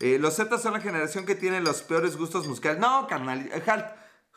Eh, 0.00 0.18
los 0.18 0.34
Z 0.34 0.58
son 0.58 0.72
la 0.72 0.80
generación 0.80 1.24
que 1.24 1.36
tiene 1.36 1.60
los 1.60 1.82
peores 1.82 2.16
gustos 2.16 2.48
musicales. 2.48 2.80
No, 2.80 3.06
carnal, 3.06 3.48
eh, 3.52 3.62
Halt, 3.64 3.86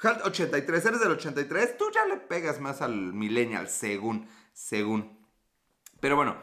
Halt 0.03 0.23
83, 0.23 0.85
eres 0.85 0.99
del 0.99 1.13
83, 1.13 1.79
tú 1.79 1.85
ya 1.91 2.05
le 2.05 2.17
pegas 2.17 2.59
más 2.61 2.83
al 2.83 2.93
millennial, 2.93 3.69
según, 3.69 4.29
según. 4.53 5.17
Pero 5.99 6.15
bueno, 6.15 6.35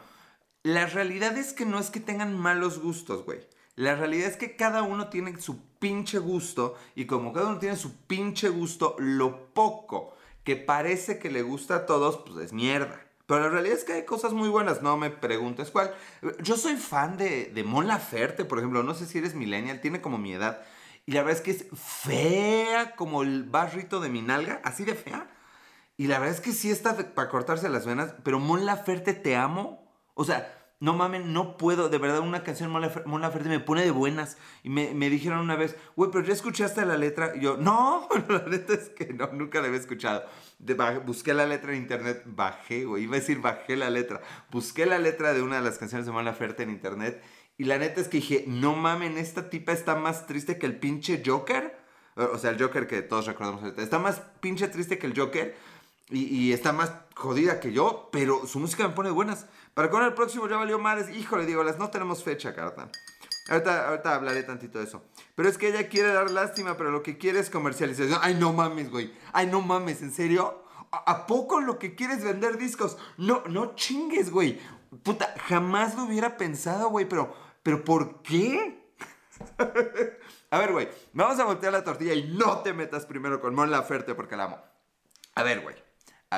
la 0.63 0.85
realidad 0.85 1.37
es 1.37 1.53
que 1.53 1.65
no 1.65 1.79
es 1.79 1.89
que 1.89 2.01
tengan 2.01 2.37
malos 2.37 2.79
gustos, 2.79 3.23
güey. 3.23 3.39
La 3.75 3.95
realidad 3.95 4.27
es 4.27 4.35
que 4.35 4.57
cada 4.57 4.81
uno 4.81 5.07
tiene 5.07 5.39
su 5.39 5.61
pinche 5.79 6.19
gusto 6.19 6.75
y 6.93 7.05
como 7.05 7.31
cada 7.31 7.47
uno 7.47 7.59
tiene 7.59 7.77
su 7.77 7.95
pinche 8.05 8.49
gusto, 8.49 8.97
lo 8.99 9.53
poco 9.53 10.13
que 10.43 10.57
parece 10.57 11.19
que 11.19 11.31
le 11.31 11.41
gusta 11.41 11.75
a 11.75 11.85
todos, 11.85 12.17
pues 12.17 12.47
es 12.47 12.51
mierda. 12.51 13.04
Pero 13.27 13.41
la 13.41 13.49
realidad 13.49 13.77
es 13.77 13.83
que 13.83 13.93
hay 13.93 14.05
cosas 14.05 14.33
muy 14.33 14.49
buenas, 14.49 14.81
no 14.81 14.97
me 14.97 15.09
preguntes 15.09 15.71
cuál. 15.71 15.93
Yo 16.41 16.57
soy 16.57 16.75
fan 16.75 17.17
de, 17.17 17.45
de 17.45 17.63
Mon 17.63 17.87
Laferte, 17.87 18.45
por 18.45 18.59
ejemplo, 18.59 18.83
no 18.83 18.93
sé 18.93 19.05
si 19.07 19.17
eres 19.17 19.33
millennial, 19.33 19.81
tiene 19.81 20.01
como 20.01 20.17
mi 20.17 20.33
edad. 20.33 20.61
Y 21.05 21.11
la 21.13 21.23
verdad 21.23 21.37
es 21.37 21.41
que 21.41 21.51
es 21.51 21.65
fea 21.73 22.95
como 22.95 23.23
el 23.23 23.43
barrito 23.43 23.99
de 23.99 24.09
mi 24.09 24.21
nalga, 24.21 24.61
así 24.63 24.85
de 24.85 24.95
fea. 24.95 25.29
Y 25.97 26.07
la 26.07 26.19
verdad 26.19 26.35
es 26.35 26.41
que 26.41 26.51
sí 26.51 26.69
está 26.69 26.95
para 27.13 27.29
cortarse 27.29 27.69
las 27.69 27.85
venas, 27.85 28.13
pero 28.23 28.39
Mon 28.39 28.65
Laferte 28.65 29.13
te 29.13 29.35
amo. 29.35 29.87
O 30.13 30.23
sea, 30.23 30.54
no 30.79 30.93
mames, 30.93 31.25
no 31.25 31.55
puedo, 31.57 31.87
de 31.87 31.97
verdad, 31.97 32.19
una 32.19 32.43
canción 32.43 32.69
Mon 32.71 33.21
Laferte 33.21 33.47
me 33.47 33.59
pone 33.59 33.83
de 33.83 33.91
buenas. 33.91 34.37
Y 34.63 34.69
me, 34.69 34.93
me 34.93 35.09
dijeron 35.09 35.39
una 35.39 35.55
vez, 35.55 35.75
güey, 35.95 36.11
pero 36.11 36.25
ya 36.25 36.33
escuchaste 36.33 36.85
la 36.85 36.97
letra. 36.97 37.33
Y 37.35 37.41
yo, 37.41 37.57
no, 37.57 38.09
la 38.29 38.45
neta 38.45 38.73
es 38.73 38.89
que 38.89 39.13
no, 39.13 39.27
nunca 39.31 39.61
la 39.61 39.67
había 39.67 39.79
escuchado. 39.79 40.25
busqué 41.05 41.33
la 41.33 41.45
letra 41.45 41.71
en 41.71 41.81
internet, 41.81 42.23
bajé, 42.25 42.85
güey, 42.85 43.03
iba 43.03 43.15
a 43.15 43.19
decir 43.19 43.39
bajé 43.39 43.77
la 43.77 43.89
letra. 43.89 44.21
Busqué 44.51 44.85
la 44.85 44.99
letra 44.99 45.33
de 45.33 45.41
una 45.41 45.57
de 45.57 45.61
las 45.63 45.77
canciones 45.77 46.05
de 46.05 46.11
Mon 46.11 46.25
Laferte 46.25 46.63
en 46.63 46.71
internet. 46.71 47.23
Y 47.57 47.63
la 47.63 47.77
neta 47.77 48.01
es 48.01 48.09
que 48.09 48.17
dije, 48.17 48.43
no 48.47 48.75
mamen, 48.75 49.17
esta 49.17 49.49
tipa 49.49 49.71
está 49.71 49.95
más 49.95 50.27
triste 50.27 50.57
que 50.57 50.65
el 50.65 50.77
pinche 50.77 51.23
Joker. 51.25 51.77
O 52.15 52.37
sea, 52.37 52.51
el 52.51 52.61
Joker 52.61 52.87
que 52.87 53.01
todos 53.01 53.27
recordamos. 53.27 53.63
Está 53.77 53.99
más 53.99 54.21
pinche 54.39 54.67
triste 54.67 54.97
que 54.97 55.07
el 55.07 55.17
Joker. 55.17 55.55
Y, 56.09 56.53
está 56.53 56.71
más 56.71 56.91
jodida 57.15 57.59
que 57.59 57.71
yo, 57.71 58.09
pero 58.11 58.45
su 58.45 58.59
música 58.59 58.87
me 58.87 58.93
pone 58.93 59.09
buenas. 59.09 59.47
Para 59.73 59.89
con 59.89 60.03
el 60.03 60.13
próximo 60.13 60.47
ya 60.47 60.57
valió 60.57 60.77
madres. 60.77 61.09
Híjole, 61.15 61.45
digo, 61.45 61.63
las 61.63 61.79
no 61.79 61.89
tenemos 61.89 62.23
fecha, 62.23 62.53
carta. 62.53 62.89
Ahorita, 63.49 63.89
ahorita 63.89 64.15
hablaré 64.15 64.43
tantito 64.43 64.77
de 64.77 64.85
eso. 64.85 65.03
Pero 65.33 65.49
es 65.49 65.57
que 65.57 65.69
ella 65.69 65.89
quiere 65.89 66.13
dar 66.13 66.29
lástima, 66.29 66.77
pero 66.77 66.91
lo 66.91 67.01
que 67.01 67.17
quiere 67.17 67.39
es 67.39 67.49
comercialización. 67.49 68.19
Ay, 68.21 68.35
no 68.35 68.53
mames, 68.53 68.91
güey. 68.91 69.13
Ay, 69.33 69.47
no 69.47 69.61
mames, 69.61 70.01
¿en 70.01 70.11
serio? 70.11 70.63
¿A, 70.91 71.25
poco 71.25 71.59
lo 71.59 71.79
que 71.79 71.95
quieres 71.95 72.19
es 72.19 72.23
vender 72.23 72.57
discos? 72.57 72.97
No, 73.17 73.43
no 73.49 73.75
chingues, 73.75 74.29
güey. 74.29 74.59
Puta, 75.03 75.33
jamás 75.47 75.95
lo 75.95 76.03
hubiera 76.03 76.37
pensado, 76.37 76.89
güey, 76.89 77.09
pero, 77.09 77.35
pero 77.63 77.83
¿por 77.83 78.21
qué? 78.21 78.93
a 80.51 80.59
ver, 80.59 80.71
güey, 80.71 80.87
vamos 81.13 81.39
a 81.39 81.45
voltear 81.45 81.73
la 81.73 81.83
tortilla 81.83 82.13
y 82.13 82.31
no 82.31 82.59
te 82.59 82.73
metas 82.73 83.05
primero 83.05 83.41
con 83.41 83.53
Mon 83.53 83.71
Laferte 83.71 84.15
porque 84.15 84.37
la 84.37 84.45
amo. 84.45 84.59
A 85.33 85.43
ver, 85.43 85.61
güey 85.61 85.84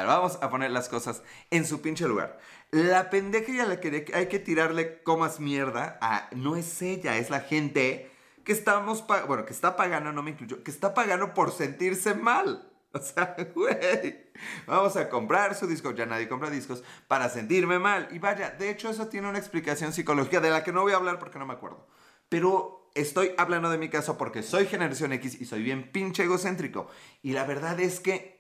vamos 0.06 0.38
a 0.42 0.50
poner 0.50 0.72
las 0.72 0.90
cosas 0.90 1.24
en 1.50 1.66
su 1.66 1.82
pinche 1.82 2.08
lugar. 2.08 2.40
La 2.72 3.10
pendeja 3.10 3.52
y 3.52 3.60
a 3.60 3.66
la 3.66 3.80
que 3.80 4.06
hay 4.14 4.28
que 4.28 4.40
tirarle 4.40 5.02
comas 5.04 5.40
mierda 5.40 5.98
a, 6.02 6.30
no 6.36 6.56
es 6.56 6.82
ella, 6.82 7.18
es 7.18 7.30
la 7.30 7.40
gente 7.40 8.12
que 8.44 8.52
estamos, 8.52 9.06
bueno, 9.28 9.46
que 9.46 9.54
está 9.54 9.76
pagando, 9.76 10.12
no 10.12 10.24
me 10.24 10.32
incluyo, 10.32 10.64
que 10.64 10.72
está 10.72 10.94
pagando 10.94 11.34
por 11.34 11.52
sentirse 11.52 12.14
mal. 12.14 12.64
O 12.94 13.00
sea, 13.00 13.36
güey, 13.54 14.32
vamos 14.66 14.96
a 14.96 15.10
comprar 15.10 15.54
su 15.56 15.68
disco, 15.68 15.92
ya 15.92 16.06
nadie 16.06 16.28
compra 16.30 16.50
discos, 16.50 16.84
para 17.08 17.30
sentirme 17.30 17.80
mal. 17.80 18.08
Y 18.12 18.20
vaya, 18.20 18.52
de 18.52 18.70
hecho 18.70 18.90
eso 18.90 19.08
tiene 19.08 19.28
una 19.28 19.38
explicación 19.38 19.94
psicológica 19.94 20.40
de 20.40 20.50
la 20.50 20.64
que 20.64 20.72
no 20.72 20.82
voy 20.82 20.94
a 20.94 20.96
hablar 20.96 21.20
porque 21.20 21.38
no 21.38 21.46
me 21.46 21.54
acuerdo. 21.54 21.86
Pero 22.30 22.90
estoy 22.96 23.34
hablando 23.38 23.70
de 23.70 23.78
mi 23.78 23.90
caso 23.90 24.18
porque 24.18 24.42
soy 24.42 24.66
generación 24.66 25.14
X 25.14 25.40
y 25.40 25.46
soy 25.46 25.64
bien 25.64 25.92
pinche 25.92 26.24
egocéntrico. 26.24 26.88
Y 27.22 27.34
la 27.34 27.46
verdad 27.46 27.80
es 27.80 28.00
que 28.00 28.37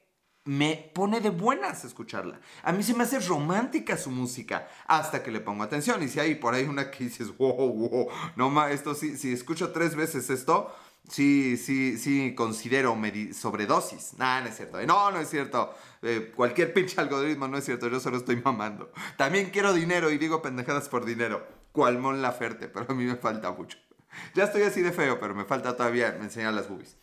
me 0.47 0.91
pone 0.93 1.19
de 1.19 1.29
buenas 1.29 1.83
escucharla. 1.83 2.39
A 2.63 2.71
mí 2.71 2.81
se 2.81 2.93
me 2.93 3.03
hace 3.03 3.19
romántica 3.19 3.97
su 3.97 4.09
música 4.09 4.67
hasta 4.87 5.21
que 5.21 5.29
le 5.29 5.41
pongo 5.41 5.63
atención. 5.63 6.01
Y 6.01 6.07
si 6.07 6.19
hay 6.19 6.35
por 6.35 6.53
ahí 6.53 6.63
una 6.63 6.89
que 6.89 7.03
dices, 7.03 7.35
wow, 7.37 7.73
wow, 7.73 8.07
no 8.35 8.49
más, 8.49 8.71
esto 8.71 8.95
sí, 8.95 9.17
si 9.17 9.33
escucho 9.33 9.71
tres 9.71 9.95
veces 9.95 10.29
esto, 10.29 10.73
sí, 11.09 11.57
sí, 11.57 11.97
sí 11.97 12.33
considero 12.33 12.97
sobredosis. 13.33 14.13
Nah, 14.17 14.41
no 14.41 14.47
es 14.47 14.55
cierto. 14.55 14.81
No, 14.85 15.11
no 15.11 15.19
es 15.19 15.29
cierto. 15.29 15.75
Eh, 16.01 16.31
cualquier 16.35 16.73
pinche 16.73 16.99
algoritmo 17.01 17.47
no 17.47 17.57
es 17.57 17.65
cierto. 17.65 17.89
Yo 17.89 17.99
solo 17.99 18.17
estoy 18.17 18.37
mamando. 18.37 18.91
También 19.17 19.49
quiero 19.49 19.73
dinero 19.73 20.09
y 20.11 20.17
digo 20.17 20.41
pendejadas 20.41 20.87
por 20.87 21.05
dinero. 21.05 21.45
Cual 21.73 21.99
Mon 21.99 22.21
Laferte, 22.21 22.69
pero 22.69 22.85
a 22.89 22.93
mí 22.95 23.03
me 23.03 23.17
falta 23.17 23.51
mucho. 23.51 23.77
Ya 24.33 24.45
estoy 24.45 24.63
así 24.63 24.81
de 24.81 24.91
feo, 24.91 25.19
pero 25.19 25.35
me 25.35 25.45
falta 25.45 25.75
todavía 25.75 26.15
enseñar 26.15 26.53
las 26.53 26.69
boobies. 26.69 26.97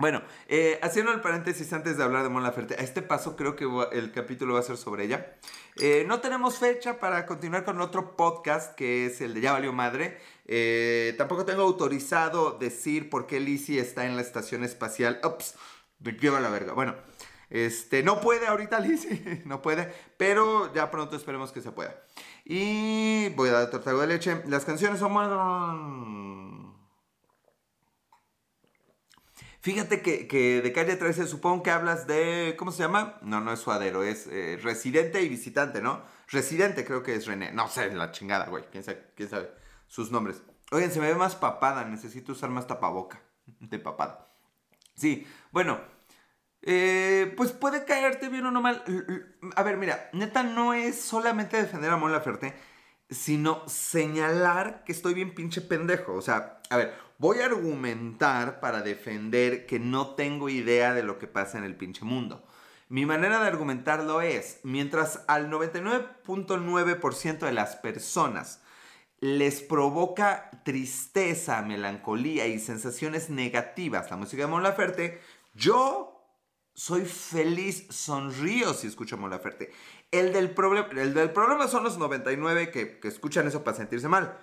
Bueno, 0.00 0.22
eh, 0.48 0.78
haciendo 0.82 1.12
el 1.12 1.20
paréntesis 1.20 1.70
antes 1.74 1.98
de 1.98 2.02
hablar 2.02 2.22
de 2.22 2.30
Mon 2.30 2.42
Laferte, 2.42 2.74
a 2.74 2.78
este 2.78 3.02
paso 3.02 3.36
creo 3.36 3.54
que 3.54 3.66
el 3.92 4.12
capítulo 4.12 4.54
va 4.54 4.60
a 4.60 4.62
ser 4.62 4.78
sobre 4.78 5.04
ella. 5.04 5.36
Eh, 5.76 6.06
no 6.08 6.20
tenemos 6.20 6.58
fecha 6.58 6.98
para 6.98 7.26
continuar 7.26 7.66
con 7.66 7.78
otro 7.82 8.16
podcast 8.16 8.74
que 8.74 9.04
es 9.04 9.20
el 9.20 9.34
de 9.34 9.42
Ya 9.42 9.52
Valió 9.52 9.74
Madre. 9.74 10.18
Eh, 10.46 11.14
tampoco 11.18 11.44
tengo 11.44 11.60
autorizado 11.60 12.52
decir 12.58 13.10
por 13.10 13.26
qué 13.26 13.40
Lizzie 13.40 13.78
está 13.78 14.06
en 14.06 14.16
la 14.16 14.22
estación 14.22 14.64
espacial. 14.64 15.20
Ups, 15.22 15.54
me 15.98 16.12
lleva 16.12 16.40
la 16.40 16.48
verga. 16.48 16.72
Bueno, 16.72 16.94
este, 17.50 18.02
no 18.02 18.22
puede 18.22 18.46
ahorita 18.46 18.80
Lizzie, 18.80 19.42
no 19.44 19.60
puede, 19.60 19.92
pero 20.16 20.72
ya 20.72 20.90
pronto 20.90 21.14
esperemos 21.14 21.52
que 21.52 21.60
se 21.60 21.72
pueda. 21.72 21.94
Y 22.46 23.28
voy 23.36 23.50
a 23.50 23.52
dar 23.52 23.70
tortago 23.70 24.00
de 24.00 24.06
leche. 24.06 24.42
Las 24.46 24.64
canciones 24.64 24.98
son... 24.98 26.59
Fíjate 29.62 30.00
que, 30.00 30.62
de 30.62 30.72
calle 30.72 30.96
13 30.96 31.26
supongo 31.26 31.62
que 31.62 31.70
hablas 31.70 32.06
de... 32.06 32.54
¿Cómo 32.58 32.72
se 32.72 32.82
llama? 32.82 33.18
No, 33.20 33.42
no 33.42 33.52
es 33.52 33.60
suadero, 33.60 34.02
es 34.02 34.26
eh, 34.26 34.58
residente 34.62 35.20
y 35.22 35.28
visitante, 35.28 35.82
¿no? 35.82 36.02
Residente 36.28 36.84
creo 36.86 37.02
que 37.02 37.14
es 37.14 37.26
René. 37.26 37.52
No 37.52 37.68
sé, 37.68 37.92
la 37.92 38.10
chingada, 38.10 38.46
güey. 38.46 38.64
¿Quién 38.70 38.84
sabe, 38.84 39.12
¿Quién 39.14 39.28
sabe 39.28 39.50
sus 39.86 40.10
nombres? 40.10 40.42
Oigan, 40.70 40.90
se 40.90 41.00
me 41.00 41.08
ve 41.08 41.14
más 41.14 41.36
papada. 41.36 41.84
Necesito 41.84 42.32
usar 42.32 42.48
más 42.48 42.66
tapaboca 42.66 43.20
de 43.46 43.78
papada. 43.78 44.32
Sí, 44.94 45.26
bueno. 45.50 45.78
Eh, 46.62 47.32
pues 47.36 47.52
puede 47.52 47.84
caerte 47.84 48.28
bien 48.28 48.46
o 48.46 48.50
no 48.50 48.62
mal. 48.62 48.82
A 49.56 49.62
ver, 49.62 49.76
mira, 49.76 50.08
neta 50.12 50.42
no 50.42 50.72
es 50.72 51.00
solamente 51.00 51.56
defender 51.56 51.90
a 51.90 51.96
Mon 51.96 52.12
Laferte, 52.12 52.54
sino 53.08 53.66
señalar 53.68 54.84
que 54.84 54.92
estoy 54.92 55.14
bien 55.14 55.34
pinche 55.34 55.60
pendejo. 55.60 56.14
O 56.14 56.22
sea, 56.22 56.60
a 56.70 56.76
ver, 56.76 56.94
Voy 57.20 57.40
a 57.40 57.44
argumentar 57.44 58.60
para 58.60 58.80
defender 58.80 59.66
que 59.66 59.78
no 59.78 60.14
tengo 60.14 60.48
idea 60.48 60.94
de 60.94 61.02
lo 61.02 61.18
que 61.18 61.26
pasa 61.26 61.58
en 61.58 61.64
el 61.64 61.76
pinche 61.76 62.02
mundo. 62.02 62.42
Mi 62.88 63.04
manera 63.04 63.42
de 63.42 63.46
argumentarlo 63.46 64.22
es, 64.22 64.60
mientras 64.62 65.22
al 65.28 65.50
99.9% 65.50 67.40
de 67.40 67.52
las 67.52 67.76
personas 67.76 68.62
les 69.18 69.60
provoca 69.60 70.48
tristeza, 70.64 71.60
melancolía 71.60 72.46
y 72.46 72.58
sensaciones 72.58 73.28
negativas 73.28 74.10
la 74.10 74.16
música 74.16 74.44
de 74.44 74.48
Mon 74.48 74.62
Laferte, 74.62 75.20
yo 75.52 76.24
soy 76.72 77.04
feliz, 77.04 77.86
sonrío 77.90 78.72
si 78.72 78.86
escucho 78.86 79.18
Mon 79.18 79.28
Laferte. 79.28 79.70
El 80.10 80.32
del, 80.32 80.54
el 80.96 81.12
del 81.12 81.32
problema 81.32 81.68
son 81.68 81.84
los 81.84 81.98
99 81.98 82.70
que, 82.70 82.98
que 82.98 83.08
escuchan 83.08 83.46
eso 83.46 83.62
para 83.62 83.76
sentirse 83.76 84.08
mal 84.08 84.38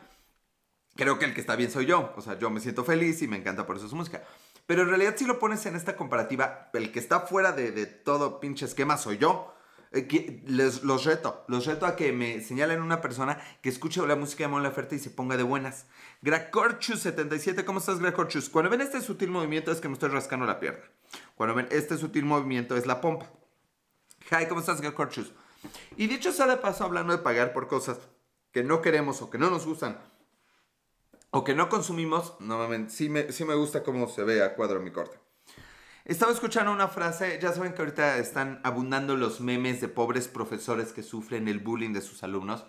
creo 0.97 1.17
que 1.17 1.25
el 1.25 1.33
que 1.33 1.39
está 1.39 1.55
bien 1.55 1.71
soy 1.71 1.85
yo. 1.85 2.13
O 2.17 2.21
sea, 2.21 2.37
yo 2.37 2.49
me 2.49 2.59
siento 2.59 2.83
feliz 2.83 3.21
y 3.21 3.27
me 3.27 3.37
encanta 3.37 3.65
por 3.65 3.77
eso 3.77 3.87
su 3.87 3.95
música. 3.95 4.23
Pero 4.65 4.81
en 4.81 4.89
realidad 4.89 5.15
si 5.15 5.25
lo 5.25 5.39
pones 5.39 5.65
en 5.65 5.77
esta 5.77 5.95
comparativa, 5.95 6.69
el 6.73 6.91
que 6.91 6.99
está 6.99 7.21
fuera 7.21 7.53
de, 7.53 7.85
todo 7.85 8.41
pinche 8.41 8.65
esquema 8.65 8.97
soy 8.97 9.17
yo. 9.17 9.53
Eh, 9.93 10.43
les, 10.45 10.83
los 10.83 11.05
reto, 11.05 11.45
los 11.47 11.65
reto 11.65 11.85
a 11.85 11.95
que 11.95 12.11
me 12.11 12.41
señalen 12.41 12.81
una 12.81 12.99
persona 12.99 13.39
que 13.61 13.69
escuche 13.69 14.05
la 14.05 14.17
música 14.17 14.43
de 14.43 14.49
Mon 14.49 14.61
Laferte 14.61 14.97
y 14.97 14.99
se 14.99 15.09
ponga 15.09 15.37
de 15.37 15.43
buenas. 15.43 15.85
Gracorchus77, 16.23 17.63
¿cómo 17.63 17.79
estás 17.79 17.99
Gracorchus? 17.99 18.49
Cuando 18.49 18.69
ven 18.69 18.81
este 18.81 18.99
sutil 18.99 19.31
movimiento 19.31 19.71
es 19.71 19.79
que 19.79 19.87
me 19.87 19.93
estoy 19.93 20.09
rascando 20.09 20.45
la 20.45 20.59
pierna. 20.59 20.83
Cuando 21.35 21.55
ven 21.55 21.69
este 21.71 21.97
sutil 21.97 22.25
movimiento 22.25 22.75
es 22.75 22.85
la 22.85 22.99
pompa. 22.99 23.31
Hi, 24.29 24.47
¿cómo 24.47 24.59
estás 24.59 24.81
Gracorchus? 24.81 25.31
Y 25.95 26.07
dicho 26.07 26.33
sea 26.33 26.47
de 26.47 26.57
paso, 26.57 26.83
hablando 26.83 27.15
de 27.15 27.23
pagar 27.23 27.53
por 27.53 27.69
cosas 27.69 27.97
que 28.51 28.63
no 28.63 28.81
queremos 28.81 29.21
o 29.21 29.29
que 29.29 29.37
no 29.37 29.49
nos 29.49 29.65
gustan, 29.65 29.99
o 31.31 31.43
que 31.43 31.55
no 31.55 31.69
consumimos, 31.69 32.35
normalmente 32.39 32.91
sí 32.91 33.09
me, 33.09 33.31
sí 33.31 33.45
me 33.45 33.55
gusta 33.55 33.83
cómo 33.83 34.07
se 34.07 34.23
ve 34.23 34.43
a 34.43 34.55
cuadro 34.55 34.79
mi 34.79 34.91
corte. 34.91 35.17
Estaba 36.05 36.31
escuchando 36.31 36.71
una 36.71 36.87
frase, 36.87 37.37
ya 37.41 37.51
saben 37.51 37.73
que 37.73 37.81
ahorita 37.81 38.17
están 38.17 38.61
abundando 38.63 39.17
los 39.17 39.41
memes 39.41 39.81
de 39.81 39.89
pobres 39.89 40.29
profesores 40.29 40.93
que 40.93 41.03
sufren 41.03 41.49
el 41.49 41.59
bullying 41.59 41.91
de 41.91 42.01
sus 42.01 42.23
alumnos. 42.23 42.65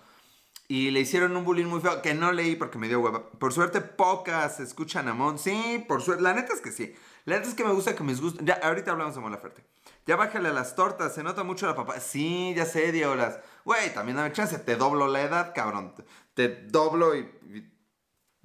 Y 0.66 0.90
le 0.90 1.00
hicieron 1.00 1.36
un 1.36 1.44
bullying 1.44 1.66
muy 1.66 1.80
feo 1.80 2.02
que 2.02 2.14
no 2.14 2.32
leí 2.32 2.56
porque 2.56 2.78
me 2.78 2.88
dio 2.88 3.00
hueva. 3.00 3.30
Por 3.30 3.52
suerte, 3.52 3.80
pocas 3.80 4.60
escuchan 4.60 5.08
a 5.08 5.14
Mon. 5.14 5.38
Sí, 5.38 5.82
por 5.86 6.02
suerte. 6.02 6.22
La 6.22 6.34
neta 6.34 6.52
es 6.52 6.60
que 6.60 6.72
sí. 6.72 6.94
La 7.24 7.36
neta 7.36 7.48
es 7.48 7.54
que 7.54 7.64
me 7.64 7.72
gusta 7.72 7.94
que 7.94 8.02
me 8.02 8.12
gusta. 8.14 8.44
Ya, 8.44 8.54
ahorita 8.54 8.90
hablamos 8.90 9.14
de 9.14 9.20
Mon 9.20 9.32
Laferte. 9.32 9.64
Ya 10.04 10.16
bájale 10.16 10.48
a 10.48 10.52
las 10.52 10.74
tortas, 10.74 11.14
se 11.14 11.22
nota 11.22 11.42
mucho 11.42 11.66
la 11.66 11.76
papá. 11.76 12.00
Sí, 12.00 12.52
ya 12.56 12.66
sé, 12.66 12.92
Diolas. 12.92 13.38
Güey, 13.64 13.94
también 13.94 14.16
dame 14.16 14.32
chance, 14.32 14.58
te 14.58 14.76
doblo 14.76 15.06
la 15.06 15.22
edad, 15.22 15.52
cabrón. 15.54 15.94
Te, 16.34 16.48
doblo 16.48 17.14
y 17.14 17.30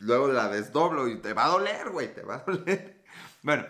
luego 0.04 0.28
la 0.28 0.50
desdoblo 0.50 1.08
y 1.08 1.18
te 1.18 1.34
va 1.34 1.46
a 1.46 1.50
doler, 1.50 1.90
güey, 1.90 2.14
te 2.14 2.22
va 2.24 2.36
a 2.36 2.40
doler. 2.40 3.04
Bueno, 3.44 3.66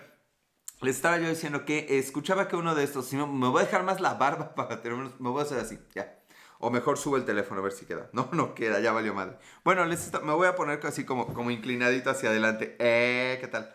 les 0.82 0.96
estaba 0.96 1.18
yo 1.18 1.28
diciendo 1.28 1.66
que 1.66 1.98
escuchaba 1.98 2.48
que 2.48 2.56
uno 2.56 2.76
de 2.76 2.84
estos, 2.84 3.08
si 3.08 3.16
no, 3.16 3.26
me 3.26 3.48
voy 3.48 3.62
a 3.62 3.66
dejar 3.66 3.84
más 3.84 4.00
la 4.02 4.14
barba 4.14 4.54
para 4.56 4.82
tener 4.82 4.98
me 4.98 5.30
voy 5.30 5.40
a 5.40 5.44
hacer 5.44 5.60
así, 5.60 5.80
ya. 5.96 6.20
O 6.60 6.70
mejor 6.70 6.98
subo 6.98 7.18
el 7.18 7.26
teléfono 7.26 7.60
a 7.60 7.64
ver 7.64 7.74
si 7.74 7.86
queda. 7.86 8.10
No, 8.14 8.30
no 8.34 8.54
queda, 8.54 8.80
ya 8.80 8.92
valió 8.92 9.14
madre. 9.14 9.38
Bueno, 9.64 9.86
me 9.86 10.34
voy 10.34 10.48
a 10.48 10.56
poner 10.56 10.80
así 10.86 11.06
como, 11.06 11.34
como 11.34 11.52
inclinadito 11.52 12.10
hacia 12.10 12.30
adelante. 12.30 12.76
Eh, 12.80 13.38
¿qué 13.42 13.48
tal? 13.48 13.74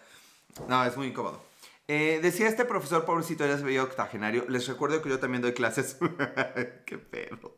No, 0.68 0.84
es 0.84 0.96
muy 0.96 1.08
incómodo. 1.08 1.47
Eh, 1.90 2.20
decía 2.22 2.48
este 2.48 2.66
profesor, 2.66 3.06
pobrecito, 3.06 3.46
ya 3.46 3.56
se 3.56 3.64
veía 3.64 3.82
octogenario. 3.82 4.44
Les 4.48 4.68
recuerdo 4.68 5.00
que 5.00 5.08
yo 5.08 5.18
también 5.18 5.40
doy 5.40 5.54
clases. 5.54 5.96
Qué 6.86 6.98
pedo. 6.98 7.56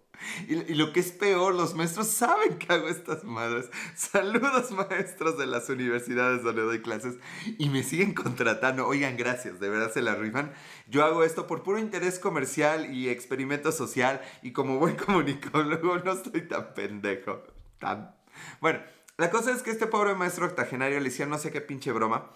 Y, 0.48 0.74
lo 0.74 0.92
que 0.92 1.00
es 1.00 1.12
peor, 1.12 1.54
los 1.54 1.74
maestros 1.74 2.08
saben 2.08 2.58
que 2.58 2.72
hago 2.72 2.88
estas 2.88 3.24
madres. 3.24 3.70
Saludos 3.96 4.70
maestros 4.90 5.36
de 5.36 5.46
las 5.46 5.68
universidades 5.68 6.42
donde 6.42 6.62
doy 6.62 6.80
clases 6.80 7.16
y 7.58 7.70
me 7.70 7.82
siguen 7.82 8.14
contratando. 8.14 8.86
Oigan, 8.86 9.16
gracias, 9.16 9.58
de 9.58 9.68
verdad 9.68 9.92
se 9.92 10.02
la 10.02 10.14
rifan. 10.14 10.52
Yo 10.86 11.04
hago 11.04 11.24
esto 11.24 11.46
por 11.46 11.62
puro 11.62 11.78
interés 11.78 12.18
comercial 12.18 12.94
y 12.94 13.08
experimento 13.08 13.72
social 13.72 14.20
y 14.42 14.52
como 14.52 14.78
buen 14.78 14.96
comunicólogo 15.06 15.98
no 15.98 16.12
estoy 16.12 16.42
tan 16.42 16.74
pendejo. 16.74 17.42
Tan. 17.78 18.14
Bueno, 18.60 18.80
la 19.16 19.30
cosa 19.30 19.52
es 19.52 19.62
que 19.62 19.70
este 19.70 19.86
pobre 19.86 20.14
maestro 20.14 20.46
octogenario 20.46 20.98
le 20.98 21.08
decía 21.08 21.26
no 21.26 21.38
sé 21.38 21.50
qué 21.50 21.60
pinche 21.60 21.92
broma. 21.92 22.30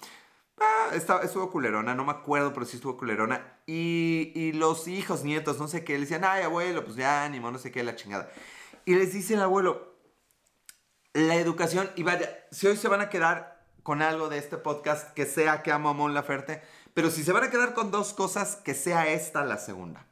Ah, 0.58 0.90
estaba, 0.92 1.23
estuvo 1.23 1.50
culerona, 1.50 1.94
no 1.94 2.04
me 2.04 2.12
acuerdo, 2.12 2.52
pero 2.52 2.66
sí 2.66 2.76
estuvo 2.76 2.96
culerona. 2.96 3.58
Y, 3.66 4.32
y 4.34 4.52
los 4.52 4.87
hijos, 4.88 5.25
nietos, 5.25 5.58
no 5.58 5.68
sé 5.68 5.84
qué, 5.84 5.94
le 5.94 6.00
decían, 6.00 6.25
ay, 6.25 6.42
abuelo, 6.42 6.84
pues 6.84 6.96
ya 6.96 7.25
ánimo, 7.25 7.50
no 7.50 7.58
sé 7.58 7.73
qué, 7.73 7.82
la 7.82 7.96
chingada. 7.96 8.30
Y 8.84 8.94
les 8.94 9.12
dice 9.12 9.34
el 9.34 9.42
abuelo, 9.42 9.94
la 11.12 11.37
educación, 11.37 11.90
y 11.96 12.02
vaya, 12.02 12.46
si 12.50 12.66
hoy 12.66 12.76
se 12.76 12.88
van 12.88 13.00
a 13.00 13.08
quedar 13.08 13.64
con 13.82 14.02
algo 14.02 14.28
de 14.28 14.38
este 14.38 14.56
podcast, 14.56 15.12
que 15.14 15.26
sea 15.26 15.62
que 15.62 15.73
amo 15.73 15.90
a 15.90 15.92
Mon 15.92 16.14
Laferte, 16.14 16.62
pero 16.94 17.11
si 17.11 17.25
se 17.25 17.32
van 17.32 17.44
a 17.44 17.50
quedar 17.50 17.75
con 17.75 17.90
dos 17.90 18.14
cosas, 18.14 18.56
que 18.56 18.75
sea 18.75 19.08
esta 19.08 19.44
la 19.44 19.58
segunda. 19.58 20.06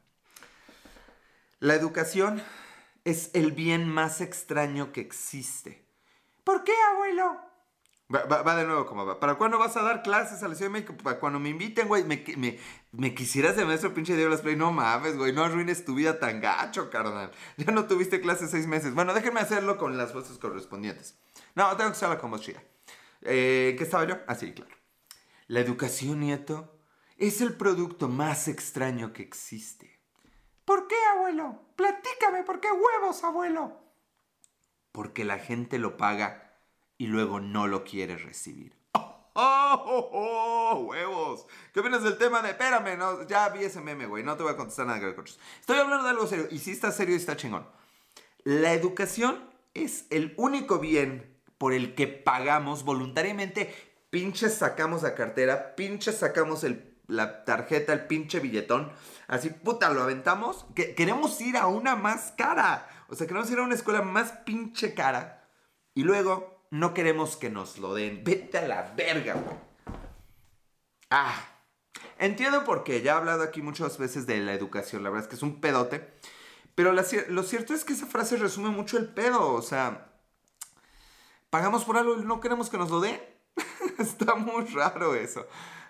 La 1.59 1.75
educación 1.75 2.43
es 3.05 3.31
el 3.33 3.51
bien 3.51 3.87
más 3.87 4.21
extraño 4.21 4.91
que 4.91 5.01
existe. 5.01 5.85
¿Por 6.43 6.63
qué, 6.63 6.73
abuelo? 6.93 7.39
Va, 8.13 8.55
de 8.55 8.65
nuevo 8.65 8.85
como 8.85 9.05
va. 9.05 9.19
¿Para 9.19 9.35
cuándo 9.35 9.57
vas 9.57 9.75
a 9.75 9.81
dar 9.81 10.03
clases 10.03 10.43
a 10.43 10.47
la 10.47 10.55
Ciudad 10.55 10.69
de 10.69 10.81
México? 10.81 10.95
Para 11.01 11.19
cuando 11.19 11.39
me 11.39 11.49
inviten, 11.49 11.87
güey, 11.87 12.03
me, 12.03 12.23
me, 12.37 12.59
me 12.91 13.15
quisieras 13.15 13.55
de 13.55 13.65
maestro 13.65 13.93
pinche 13.93 14.15
Diablo 14.15 14.37
Play. 14.39 14.55
No 14.55 14.71
mames, 14.71 15.17
güey, 15.17 15.33
no 15.33 15.43
arruines 15.43 15.83
tu 15.83 15.95
vida 15.95 16.19
tan 16.19 16.41
gacho, 16.41 16.89
carnal. 16.89 17.31
Ya 17.57 17.71
no 17.71 17.87
tuviste 17.87 18.21
clases 18.21 18.51
seis 18.51 18.67
meses. 18.67 18.93
Bueno, 18.93 19.13
déjenme 19.13 19.39
hacerlo 19.39 19.77
con 19.77 19.97
las 19.97 20.13
voces 20.13 20.37
correspondientes. 20.37 21.17
No, 21.55 21.75
tengo 21.75 21.91
que 21.91 22.17
con 22.19 22.31
voz 22.31 22.41
chida. 22.41 22.61
Eh, 23.21 23.75
¿Qué 23.77 23.83
estaba 23.83 24.05
yo? 24.05 24.17
Ah, 24.27 24.35
claro. 24.35 24.75
La 25.47 25.61
educación, 25.61 26.19
nieto, 26.19 26.77
es 27.17 27.41
el 27.41 27.55
producto 27.55 28.09
más 28.09 28.47
extraño 28.47 29.13
que 29.13 29.23
existe. 29.23 29.99
¿Por 30.65 30.87
qué, 30.87 30.95
abuelo? 31.15 31.61
Platícame, 31.75 32.43
¿por 32.43 32.59
qué 32.59 32.69
huevos, 32.71 33.23
abuelo? 33.23 33.81
Porque 34.91 35.25
la 35.25 35.39
gente 35.39 35.79
lo 35.79 35.97
paga 35.97 36.52
y 36.97 37.07
luego 37.07 37.39
no 37.39 37.67
lo 37.67 37.83
quieres 37.83 38.23
recibir. 38.23 38.75
¡Oh, 38.93 39.31
oh, 39.35 40.09
oh, 40.13 40.79
huevos! 40.89 41.45
¿Qué 41.73 41.79
opinas 41.79 42.03
del 42.03 42.17
tema 42.17 42.41
de... 42.41 42.51
Espérame, 42.51 42.97
no, 42.97 43.27
ya 43.27 43.49
vi 43.49 43.63
ese 43.63 43.81
meme, 43.81 44.05
güey. 44.05 44.23
No 44.23 44.37
te 44.37 44.43
voy 44.43 44.53
a 44.53 44.57
contestar 44.57 44.85
nada, 44.85 45.15
coches. 45.15 45.39
Estoy 45.59 45.79
hablando 45.79 46.03
de 46.03 46.09
algo 46.11 46.27
serio. 46.27 46.47
Y 46.51 46.59
si 46.59 46.71
está 46.71 46.91
serio 46.91 47.15
está 47.15 47.35
chingón. 47.35 47.65
La 48.43 48.73
educación 48.73 49.43
es 49.73 50.05
el 50.09 50.33
único 50.37 50.79
bien 50.79 51.33
por 51.57 51.73
el 51.73 51.95
que 51.95 52.07
pagamos 52.07 52.83
voluntariamente. 52.83 53.73
Pinches 54.09 54.55
sacamos 54.55 55.01
la 55.01 55.15
cartera, 55.15 55.75
pinches 55.75 56.17
sacamos 56.17 56.63
la 57.07 57.45
tarjeta, 57.45 57.93
el 57.93 58.05
pinche 58.05 58.39
billetón. 58.39 58.91
Así, 59.27 59.49
puta, 59.49 59.89
lo 59.89 60.03
aventamos. 60.03 60.65
Que, 60.75 60.93
queremos 60.93 61.39
ir 61.41 61.57
a 61.57 61.67
una 61.67 61.95
más 61.95 62.33
cara. 62.37 62.87
O 63.07 63.15
sea, 63.15 63.25
queremos 63.25 63.49
ir 63.49 63.59
a 63.59 63.63
una 63.63 63.75
escuela 63.75 64.01
más 64.01 64.31
pinche 64.45 64.93
cara. 64.93 65.47
Y 65.95 66.03
luego 66.03 66.52
no 66.73 66.95
queremos 66.95 67.37
que 67.37 67.51
nos 67.51 67.77
lo 67.77 67.93
den. 67.93 68.23
Vete 68.23 68.57
a 68.57 68.67
la 68.67 68.93
verga, 68.97 69.35
güey. 69.35 69.55
Ah. 71.11 71.35
Entiendo 72.17 72.63
por 72.63 72.83
qué. 72.83 73.03
Ya 73.03 73.13
he 73.13 73.15
hablado 73.15 73.43
aquí 73.43 73.61
muchas 73.61 73.99
veces 73.99 74.25
de 74.25 74.39
la 74.39 74.55
educación. 74.55 75.03
La 75.03 75.11
verdad 75.11 75.25
es 75.25 75.29
que 75.29 75.35
es 75.35 75.43
un 75.43 75.61
pedote. 75.61 76.11
Pero 76.73 76.91
lo 76.91 77.43
cierto 77.43 77.75
es 77.75 77.85
que 77.85 77.93
esa 77.93 78.07
frase 78.07 78.37
resume 78.37 78.69
mucho 78.69 78.97
el 78.97 79.07
pedo. 79.07 79.53
O 79.53 79.61
sea, 79.61 80.13
pagamos 81.51 81.85
por 81.85 81.95
algo 81.95 82.17
y 82.17 82.25
no 82.25 82.41
queremos 82.41 82.71
que 82.71 82.79
nos 82.79 82.89
lo 82.89 83.01
den. 83.01 83.21
Está 83.99 84.33
muy 84.33 84.65
raro 84.65 85.13
eso. 85.13 85.45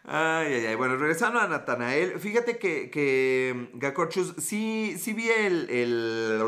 Ay, 0.06 0.54
ay, 0.54 0.66
ay. 0.66 0.76
Bueno, 0.76 0.98
regresando 0.98 1.40
a 1.40 1.48
Natanael, 1.48 2.20
fíjate 2.20 2.58
que, 2.58 2.90
que 2.92 3.70
Gacorchus, 3.74 4.36
sí, 4.38 4.98
sí 5.00 5.14
vi 5.14 5.30
el, 5.30 5.70
el, 5.70 6.42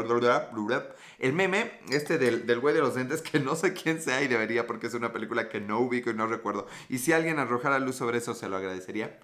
el 1.19 1.33
meme, 1.33 1.71
este 1.89 2.17
del, 2.17 2.45
del 2.45 2.59
güey 2.59 2.75
de 2.75 2.81
los 2.81 2.95
dentes, 2.95 3.21
que 3.21 3.39
no 3.39 3.55
sé 3.55 3.73
quién 3.73 4.01
sea 4.01 4.21
y 4.21 4.27
debería 4.27 4.67
porque 4.67 4.87
es 4.87 4.93
una 4.93 5.13
película 5.13 5.47
que 5.47 5.61
no 5.61 5.79
ubico 5.79 6.09
y 6.09 6.13
no 6.13 6.27
recuerdo. 6.27 6.67
Y 6.89 6.97
si 6.97 7.13
alguien 7.13 7.39
arrojara 7.39 7.79
luz 7.79 7.95
sobre 7.95 8.17
eso, 8.17 8.33
se 8.33 8.49
lo 8.49 8.57
agradecería. 8.57 9.19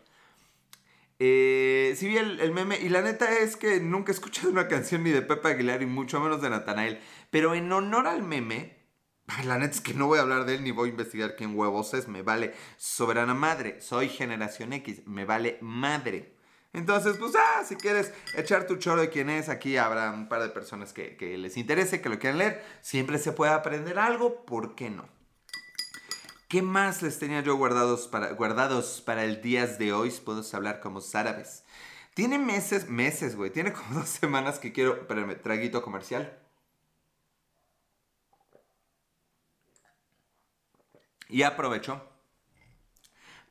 Eh, 1.20 1.94
sí 1.98 2.08
vi 2.08 2.18
el, 2.18 2.40
el, 2.40 2.52
meme 2.52 2.80
y 2.80 2.90
la 2.90 3.02
neta 3.02 3.38
es 3.38 3.56
que 3.56 3.80
nunca 3.80 4.12
he 4.12 4.16
escuchado 4.16 4.50
una 4.50 4.68
canción 4.68 5.04
ni 5.04 5.12
de 5.12 5.22
Pepe 5.22 5.50
Aguilar 5.50 5.82
y 5.82 5.86
mucho 5.86 6.20
menos 6.22 6.42
de 6.42 6.50
Natanael. 6.50 7.00
Pero 7.30 7.54
en 7.54 7.72
honor 7.72 8.08
al 8.08 8.24
meme, 8.24 8.81
la 9.46 9.58
neta 9.58 9.76
es 9.76 9.82
que 9.82 9.94
no 9.94 10.08
voy 10.08 10.20
a 10.20 10.22
hablar 10.22 10.46
de 10.46 10.56
él 10.56 10.64
ni 10.64 10.72
voy 10.72 10.90
a 10.90 10.92
investigar 10.92 11.36
quién 11.36 11.58
huevos 11.58 11.94
es. 11.94 12.08
Me 12.08 12.22
vale 12.22 12.54
soberana 12.78 13.34
madre. 13.34 13.82
Soy 13.82 14.10
generación 14.10 14.74
X. 14.74 15.02
Me 15.06 15.26
vale 15.26 15.58
madre. 15.62 16.36
Entonces, 16.74 17.18
pues, 17.18 17.34
ah, 17.36 17.64
si 17.66 17.76
quieres 17.76 18.14
echar 18.36 18.66
tu 18.66 18.78
choro 18.78 19.02
de 19.02 19.10
quién 19.10 19.30
es, 19.30 19.50
aquí 19.50 19.76
habrá 19.76 20.12
un 20.12 20.30
par 20.30 20.42
de 20.42 20.50
personas 20.50 20.94
que, 20.94 21.18
les 21.38 21.58
interese, 21.58 22.02
que 22.02 22.10
lo 22.10 22.18
quieran 22.18 22.38
leer. 22.38 22.64
Siempre 22.82 23.18
se 23.18 23.34
puede 23.34 23.52
aprender 23.52 24.00
algo, 24.00 24.46
¿por 24.46 24.76
qué 24.76 24.90
no? 24.90 25.10
¿Qué 26.48 26.62
más 26.62 27.02
les 27.02 27.20
tenía 27.20 27.42
yo 27.42 27.56
guardados 27.56 28.08
para, 28.08 28.32
guardados 28.32 29.02
para 29.02 29.24
el 29.24 29.42
día 29.42 29.68
de 29.68 29.94
hoy? 29.94 30.12
Puedo 30.12 30.44
hablar 30.54 30.80
como 30.80 31.02
árabes. 31.14 31.64
Tiene 32.14 32.40
meses, 32.40 32.90
meses, 32.90 33.36
güey. 33.36 33.52
Tiene 33.52 33.74
como 33.74 33.96
dos 34.00 34.10
semanas 34.10 34.60
que 34.60 34.72
quiero. 34.72 35.08
Traguito 35.44 35.82
comercial. 35.82 36.41
Y 41.32 41.44
aprovecho 41.44 42.12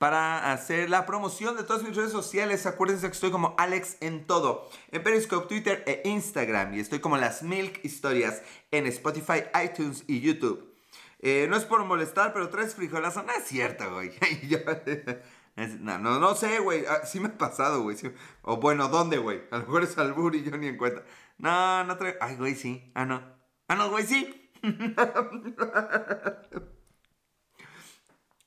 para 0.00 0.50
hacer 0.52 0.88
la 0.88 1.04
promoción 1.04 1.58
de 1.58 1.62
todas 1.62 1.82
mis 1.82 1.94
redes 1.94 2.10
sociales. 2.10 2.64
Acuérdense 2.64 3.06
que 3.06 3.12
estoy 3.12 3.30
como 3.30 3.54
Alex 3.58 3.98
en 4.00 4.26
todo. 4.26 4.70
En 4.92 5.02
Periscope, 5.02 5.46
Twitter 5.46 5.84
e 5.86 6.08
Instagram. 6.08 6.72
Y 6.72 6.80
estoy 6.80 7.00
como 7.00 7.18
las 7.18 7.42
Milk 7.42 7.84
Historias 7.84 8.42
en 8.70 8.86
Spotify, 8.86 9.42
iTunes 9.62 10.04
y 10.06 10.20
YouTube. 10.20 10.74
Eh, 11.18 11.48
no 11.50 11.56
es 11.58 11.66
por 11.66 11.84
molestar, 11.84 12.32
pero 12.32 12.48
tres 12.48 12.74
frijolazo. 12.74 13.24
No 13.24 13.32
es 13.32 13.44
cierto, 13.44 13.92
güey. 13.92 14.10
no, 15.80 15.98
no, 15.98 16.18
no 16.18 16.34
sé, 16.34 16.60
güey. 16.60 16.86
Ah, 16.86 17.04
sí 17.04 17.20
me 17.20 17.28
ha 17.28 17.36
pasado, 17.36 17.82
güey. 17.82 17.98
O 18.40 18.56
bueno, 18.56 18.88
¿dónde, 18.88 19.18
güey? 19.18 19.42
A 19.50 19.58
lo 19.58 19.64
mejor 19.64 19.82
es 19.82 19.98
albur 19.98 20.34
y 20.34 20.42
yo 20.42 20.56
ni 20.56 20.68
en 20.68 20.78
cuenta. 20.78 21.02
No, 21.36 21.84
no 21.84 21.98
traigo. 21.98 22.16
Ay, 22.22 22.36
güey, 22.36 22.54
sí. 22.54 22.90
Ah, 22.94 23.04
no. 23.04 23.22
Ah, 23.68 23.74
no, 23.74 23.90
güey, 23.90 24.06
sí. 24.06 24.50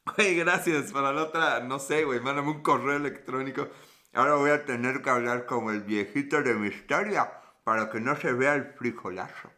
Güey, 0.05 0.35
gracias. 0.35 0.91
Para 0.91 1.13
la 1.13 1.23
otra, 1.23 1.59
no 1.61 1.79
sé, 1.79 2.03
güey, 2.03 2.19
mándame 2.19 2.51
un 2.51 2.61
correo 2.61 2.97
electrónico. 2.97 3.67
Ahora 4.13 4.35
voy 4.35 4.51
a 4.51 4.65
tener 4.65 5.01
que 5.01 5.09
hablar 5.09 5.45
como 5.45 5.71
el 5.71 5.81
viejito 5.81 6.41
de 6.41 6.53
mi 6.55 6.67
historia 6.67 7.31
para 7.63 7.89
que 7.89 7.99
no 7.99 8.15
se 8.15 8.33
vea 8.33 8.55
el 8.55 8.73
frijolazo. 8.73 9.49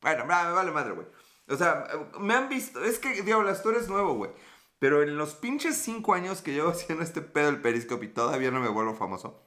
Bueno, 0.00 0.26
me 0.26 0.34
vale 0.34 0.70
madre, 0.70 0.92
güey. 0.92 1.06
O 1.48 1.56
sea, 1.56 1.86
me 2.20 2.34
han 2.34 2.48
visto. 2.48 2.84
Es 2.84 2.98
que, 2.98 3.22
diablo, 3.22 3.52
tú 3.60 3.70
eres 3.70 3.88
nuevo, 3.88 4.14
güey. 4.14 4.30
Pero 4.78 5.02
en 5.02 5.16
los 5.16 5.34
pinches 5.34 5.76
cinco 5.78 6.14
años 6.14 6.42
que 6.42 6.52
llevo 6.52 6.68
haciendo 6.72 7.02
este 7.02 7.22
pedo 7.22 7.46
del 7.46 7.62
periscope 7.62 8.04
y 8.04 8.08
todavía 8.08 8.50
no 8.50 8.60
me 8.60 8.68
vuelvo 8.68 8.94
famoso. 8.94 9.42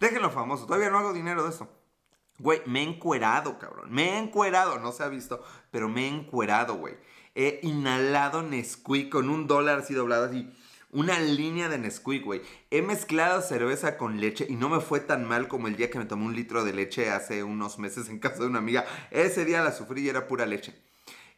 Déjenlo 0.00 0.30
famoso, 0.30 0.66
todavía 0.66 0.90
no 0.90 0.98
hago 0.98 1.12
dinero 1.12 1.44
de 1.44 1.50
eso. 1.50 1.70
Güey, 2.38 2.60
me 2.66 2.80
he 2.80 2.82
encuerado, 2.82 3.58
cabrón. 3.58 3.92
Me 3.92 4.10
he 4.10 4.18
encuerado, 4.18 4.80
no 4.80 4.90
se 4.90 5.04
ha 5.04 5.08
visto, 5.08 5.44
pero 5.70 5.88
me 5.88 6.06
he 6.06 6.08
encuerado, 6.08 6.74
güey 6.74 6.96
he 7.34 7.60
inhalado 7.62 8.42
Nesquik 8.42 9.10
con 9.10 9.30
un 9.30 9.46
dólar 9.46 9.80
así 9.80 9.94
doblado 9.94 10.26
así. 10.26 10.48
Una 10.90 11.18
línea 11.18 11.70
de 11.70 11.78
Nesquik, 11.78 12.22
güey. 12.22 12.42
He 12.70 12.82
mezclado 12.82 13.40
cerveza 13.40 13.96
con 13.96 14.20
leche 14.20 14.46
y 14.48 14.56
no 14.56 14.68
me 14.68 14.80
fue 14.80 15.00
tan 15.00 15.26
mal 15.26 15.48
como 15.48 15.68
el 15.68 15.76
día 15.76 15.90
que 15.90 15.98
me 15.98 16.04
tomé 16.04 16.26
un 16.26 16.36
litro 16.36 16.64
de 16.64 16.74
leche 16.74 17.10
hace 17.10 17.42
unos 17.42 17.78
meses 17.78 18.10
en 18.10 18.18
casa 18.18 18.40
de 18.40 18.46
una 18.46 18.58
amiga. 18.58 18.84
Ese 19.10 19.46
día 19.46 19.62
la 19.62 19.72
sufrí 19.72 20.02
y 20.02 20.08
era 20.10 20.28
pura 20.28 20.44
leche. 20.44 20.74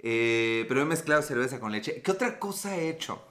Eh, 0.00 0.64
pero 0.68 0.82
he 0.82 0.84
mezclado 0.84 1.22
cerveza 1.22 1.60
con 1.60 1.70
leche. 1.70 2.02
¿Qué 2.02 2.10
otra 2.10 2.40
cosa 2.40 2.76
he 2.76 2.88
hecho? 2.88 3.24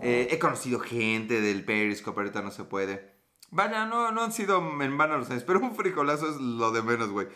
Eh, 0.00 0.28
he 0.30 0.38
conocido 0.38 0.80
gente 0.80 1.40
del 1.40 1.64
Periscope, 1.64 2.18
ahorita 2.18 2.42
no 2.42 2.50
se 2.50 2.64
puede. 2.64 3.14
Vaya, 3.52 3.86
no, 3.86 4.10
no 4.10 4.22
han 4.22 4.32
sido 4.32 4.58
en 4.58 4.98
vano 4.98 5.18
los 5.18 5.30
años, 5.30 5.44
pero 5.46 5.60
un 5.60 5.76
frijolazo 5.76 6.30
es 6.30 6.36
lo 6.36 6.72
de 6.72 6.82
menos, 6.82 7.10
güey. 7.10 7.28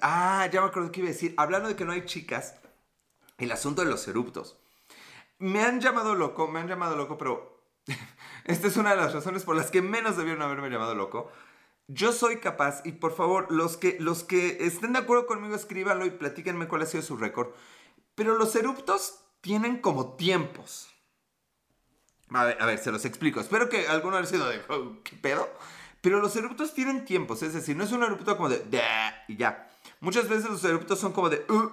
ah, 0.00 0.48
ya 0.50 0.62
me 0.62 0.68
acuerdo 0.68 0.90
que 0.90 1.00
iba 1.00 1.10
a 1.10 1.12
decir. 1.12 1.34
Hablando 1.36 1.68
de 1.68 1.76
que 1.76 1.84
no 1.84 1.92
hay 1.92 2.06
chicas, 2.06 2.54
el 3.42 3.52
asunto 3.52 3.82
de 3.82 3.90
los 3.90 4.06
eruptos. 4.08 4.56
Me 5.38 5.62
han 5.62 5.80
llamado 5.80 6.14
loco, 6.14 6.48
me 6.48 6.60
han 6.60 6.68
llamado 6.68 6.96
loco, 6.96 7.18
pero 7.18 7.62
esta 8.44 8.68
es 8.68 8.76
una 8.76 8.90
de 8.90 8.96
las 8.96 9.12
razones 9.12 9.44
por 9.44 9.56
las 9.56 9.70
que 9.70 9.82
menos 9.82 10.16
debieron 10.16 10.42
haberme 10.42 10.70
llamado 10.70 10.94
loco. 10.94 11.30
Yo 11.88 12.12
soy 12.12 12.38
capaz, 12.38 12.82
y 12.84 12.92
por 12.92 13.14
favor, 13.14 13.50
los 13.50 13.76
que, 13.76 13.96
los 14.00 14.22
que 14.22 14.64
estén 14.64 14.92
de 14.92 15.00
acuerdo 15.00 15.26
conmigo, 15.26 15.54
escríbanlo 15.54 16.06
y 16.06 16.10
platíquenme 16.10 16.68
cuál 16.68 16.82
ha 16.82 16.86
sido 16.86 17.02
su 17.02 17.16
récord. 17.16 17.48
Pero 18.14 18.38
los 18.38 18.54
eruptos 18.54 19.20
tienen 19.40 19.78
como 19.78 20.14
tiempos. 20.14 20.88
A 22.30 22.44
ver, 22.44 22.62
a 22.62 22.66
ver, 22.66 22.78
se 22.78 22.92
los 22.92 23.04
explico. 23.04 23.40
Espero 23.40 23.68
que 23.68 23.88
alguno 23.88 24.16
haya 24.16 24.26
sido 24.26 24.48
de, 24.48 24.62
oh, 24.68 24.96
¿qué 25.02 25.16
pedo? 25.16 25.48
Pero 26.00 26.20
los 26.20 26.34
eruptos 26.36 26.74
tienen 26.74 27.04
tiempos, 27.04 27.42
es 27.42 27.52
decir, 27.52 27.76
no 27.76 27.84
es 27.84 27.92
un 27.92 28.02
erupto 28.02 28.36
como 28.36 28.48
de, 28.48 28.62
y 29.28 29.36
ya. 29.36 29.68
Muchas 30.00 30.28
veces 30.28 30.50
los 30.50 30.64
eruptos 30.64 30.98
son 30.98 31.12
como 31.12 31.30
de, 31.30 31.44
uh, 31.48 31.70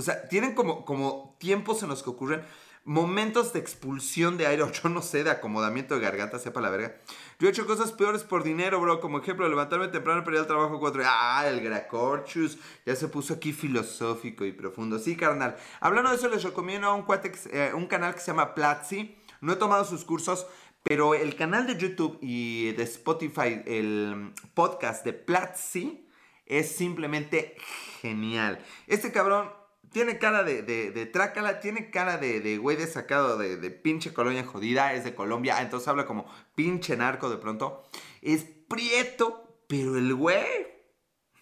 o 0.00 0.02
sea, 0.02 0.28
tienen 0.28 0.54
como, 0.54 0.84
como 0.84 1.36
tiempos 1.38 1.82
en 1.82 1.90
los 1.90 2.02
que 2.02 2.10
ocurren 2.10 2.42
momentos 2.84 3.52
de 3.52 3.60
expulsión 3.60 4.38
de 4.38 4.46
aire, 4.46 4.62
o 4.64 4.72
yo 4.72 4.88
no 4.88 5.02
sé, 5.02 5.24
de 5.24 5.30
acomodamiento 5.30 5.94
de 5.94 6.00
garganta, 6.00 6.38
sepa 6.38 6.60
la 6.60 6.70
verga. 6.70 6.96
Yo 7.38 7.46
he 7.46 7.50
hecho 7.50 7.66
cosas 7.66 7.92
peores 7.92 8.22
por 8.22 8.42
dinero, 8.42 8.80
bro, 8.80 9.00
como 9.00 9.18
ejemplo, 9.18 9.48
levantarme 9.48 9.88
temprano 9.88 10.24
para 10.24 10.36
ir 10.36 10.40
al 10.40 10.46
trabajo 10.46 10.78
4. 10.80 11.02
Ah, 11.04 11.44
el 11.46 11.60
Gracorchus, 11.60 12.58
ya 12.84 12.96
se 12.96 13.08
puso 13.08 13.34
aquí 13.34 13.52
filosófico 13.52 14.44
y 14.44 14.52
profundo. 14.52 14.98
Sí, 14.98 15.16
carnal. 15.16 15.56
Hablando 15.80 16.10
de 16.10 16.16
eso, 16.16 16.28
les 16.28 16.42
recomiendo 16.42 16.88
a 16.88 16.94
un, 16.94 17.04
eh, 17.52 17.72
un 17.74 17.86
canal 17.86 18.14
que 18.14 18.20
se 18.20 18.28
llama 18.28 18.54
Platzi. 18.54 19.16
No 19.40 19.52
he 19.52 19.56
tomado 19.56 19.84
sus 19.84 20.04
cursos, 20.04 20.46
pero 20.82 21.14
el 21.14 21.34
canal 21.36 21.66
de 21.66 21.76
YouTube 21.76 22.18
y 22.20 22.72
de 22.72 22.82
Spotify, 22.82 23.62
el 23.66 24.32
podcast 24.54 25.04
de 25.04 25.12
Platzi, 25.12 26.06
es 26.44 26.74
simplemente 26.74 27.56
genial. 28.00 28.58
Este 28.86 29.12
cabrón 29.12 29.59
tiene 29.92 30.18
cara 30.18 30.42
de, 30.44 30.62
de, 30.62 31.06
trácala, 31.06 31.60
tiene 31.60 31.90
cara 31.90 32.16
de, 32.16 32.40
de 32.40 32.58
güey 32.58 32.76
de 32.76 32.86
sacado 32.86 33.36
de, 33.36 33.56
de, 33.56 33.70
pinche 33.70 34.12
colonia 34.12 34.44
jodida, 34.44 34.94
es 34.94 35.04
de 35.04 35.14
Colombia, 35.14 35.60
entonces 35.60 35.88
habla 35.88 36.06
como 36.06 36.26
pinche 36.54 36.96
narco 36.96 37.28
de 37.28 37.36
pronto. 37.36 37.88
Es 38.22 38.44
prieto, 38.68 39.64
pero 39.66 39.96
el 39.96 40.14
güey, 40.14 40.66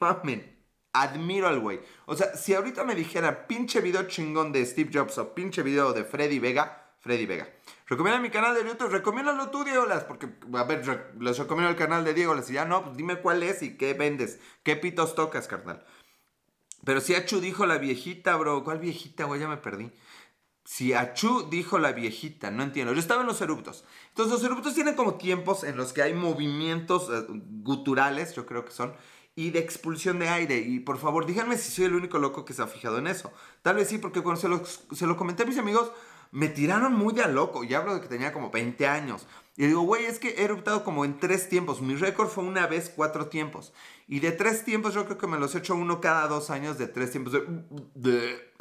mamen, 0.01 0.59
admiro 0.93 1.49
al 1.49 1.61
güey. 1.61 1.81
O 2.07 2.17
sea, 2.17 2.35
si 2.35 2.55
ahorita 2.55 2.85
me 2.85 2.95
dijera 2.95 3.47
pinche 3.47 3.81
video 3.81 4.05
chingón 4.09 4.53
de 4.53 4.65
Steve 4.65 4.91
Jobs 4.93 5.19
o 5.19 5.35
pinche 5.35 5.63
video 5.63 5.93
de 5.93 6.05
Freddy 6.05 6.39
Vega, 6.39 6.95
Freddy 7.01 7.27
Vega. 7.27 7.49
Recomienda 7.87 8.21
mi 8.21 8.31
canal 8.31 8.55
de 8.55 8.65
YouTube, 8.65 8.91
recomiéndalo 8.91 9.51
tú, 9.51 9.65
Diego 9.65 9.87
Las, 9.87 10.05
porque, 10.05 10.29
a 10.55 10.65
ver, 10.65 11.15
les 11.19 11.39
recomiendo 11.39 11.71
el 11.71 11.77
canal 11.77 12.05
de 12.05 12.13
Diego 12.13 12.35
Las 12.35 12.51
y 12.51 12.55
ya 12.55 12.65
no, 12.67 12.85
pues 12.85 12.97
dime 12.97 13.17
cuál 13.21 13.43
es 13.43 13.63
y 13.63 13.79
qué 13.79 13.95
vendes, 13.95 14.41
qué 14.63 14.77
pitos 14.77 15.15
tocas, 15.15 15.49
carnal. 15.49 15.85
Pero 16.85 17.01
si 17.01 17.15
Achu 17.15 17.41
dijo 17.41 17.67
la 17.67 17.79
viejita, 17.79 18.37
bro. 18.37 18.65
¿Cuál 18.65 18.79
viejita, 18.79 19.25
güey? 19.25 19.41
Ya 19.41 19.49
me 19.49 19.57
perdí. 19.57 19.91
Si 20.65 20.93
Achu 20.93 21.49
dijo 21.51 21.79
la 21.79 21.93
viejita, 21.93 22.51
no 22.51 22.63
entiendo. 22.63 22.93
Yo 22.93 23.01
estaba 23.01 23.23
en 23.23 23.27
los 23.27 23.41
eruptos. 23.41 23.85
Entonces 24.09 24.35
los 24.35 24.45
eruptos 24.45 24.75
tienen 24.75 24.95
como 24.95 25.15
tiempos 25.15 25.65
en 25.65 25.77
los 25.77 25.93
que 25.93 26.03
hay 26.03 26.15
movimientos 26.15 27.09
eh, 27.11 27.25
guturales, 27.63 28.35
yo 28.35 28.45
creo 28.45 28.65
que 28.67 28.73
son, 28.73 28.93
y 29.35 29.51
de 29.51 29.61
expulsión 29.61 30.19
de 30.19 30.29
aire. 30.29 30.59
Y 30.59 30.81
por 30.81 30.99
favor, 30.99 31.25
díganme 31.25 31.57
si 31.57 31.71
soy 31.73 31.87
el 31.87 31.95
único 31.95 32.19
loco 32.19 32.45
que 32.45 32.53
se 32.53 32.63
ha 32.63 32.67
fijado 32.67 32.99
en 32.99 33.07
eso. 33.07 33.33
Tal 33.63 33.77
vez 33.77 33.89
sí, 33.89 33.99
porque 33.99 34.21
cuando 34.21 34.41
se 34.41 34.49
lo, 34.49 34.63
se 34.67 35.07
lo 35.07 35.17
comenté 35.17 35.45
a 35.45 35.47
mis 35.47 35.59
amigos, 35.59 35.91
me 36.31 36.49
tiraron 36.49 36.95
muy 36.95 37.15
de 37.15 37.23
a 37.23 37.29
loco. 37.29 37.65
Y 37.65 37.75
hablo 37.75 37.95
de 37.95 38.01
que 38.01 38.09
tenía 38.09 38.33
como 38.33 38.51
20 38.51 38.87
años. 38.87 39.27
Y 39.57 39.67
digo, 39.67 39.83
güey, 39.83 40.05
es 40.05 40.19
que 40.19 40.29
he 40.31 40.45
eruptado 40.45 40.85
como 40.85 41.05
en 41.05 41.19
tres 41.19 41.49
tiempos. 41.49 41.81
Mi 41.81 41.97
récord 41.97 42.29
fue 42.29 42.45
una 42.45 42.67
vez 42.67 42.93
cuatro 42.95 43.27
tiempos. 43.27 43.73
Y 44.07 44.21
de 44.21 44.33
tres 44.33 44.65
tiempos 44.65 44.95
yo 44.95 45.05
creo 45.05 45.19
que 45.19 45.27
me 45.27 45.39
los 45.39 45.55
he 45.55 45.59
hecho 45.59 45.75
uno 45.75 46.01
cada 46.01 46.29
dos 46.29 46.51
años 46.51 46.79
de 46.79 46.87
tres 46.87 47.11
tiempos. 47.11 47.35
De, 47.95 48.53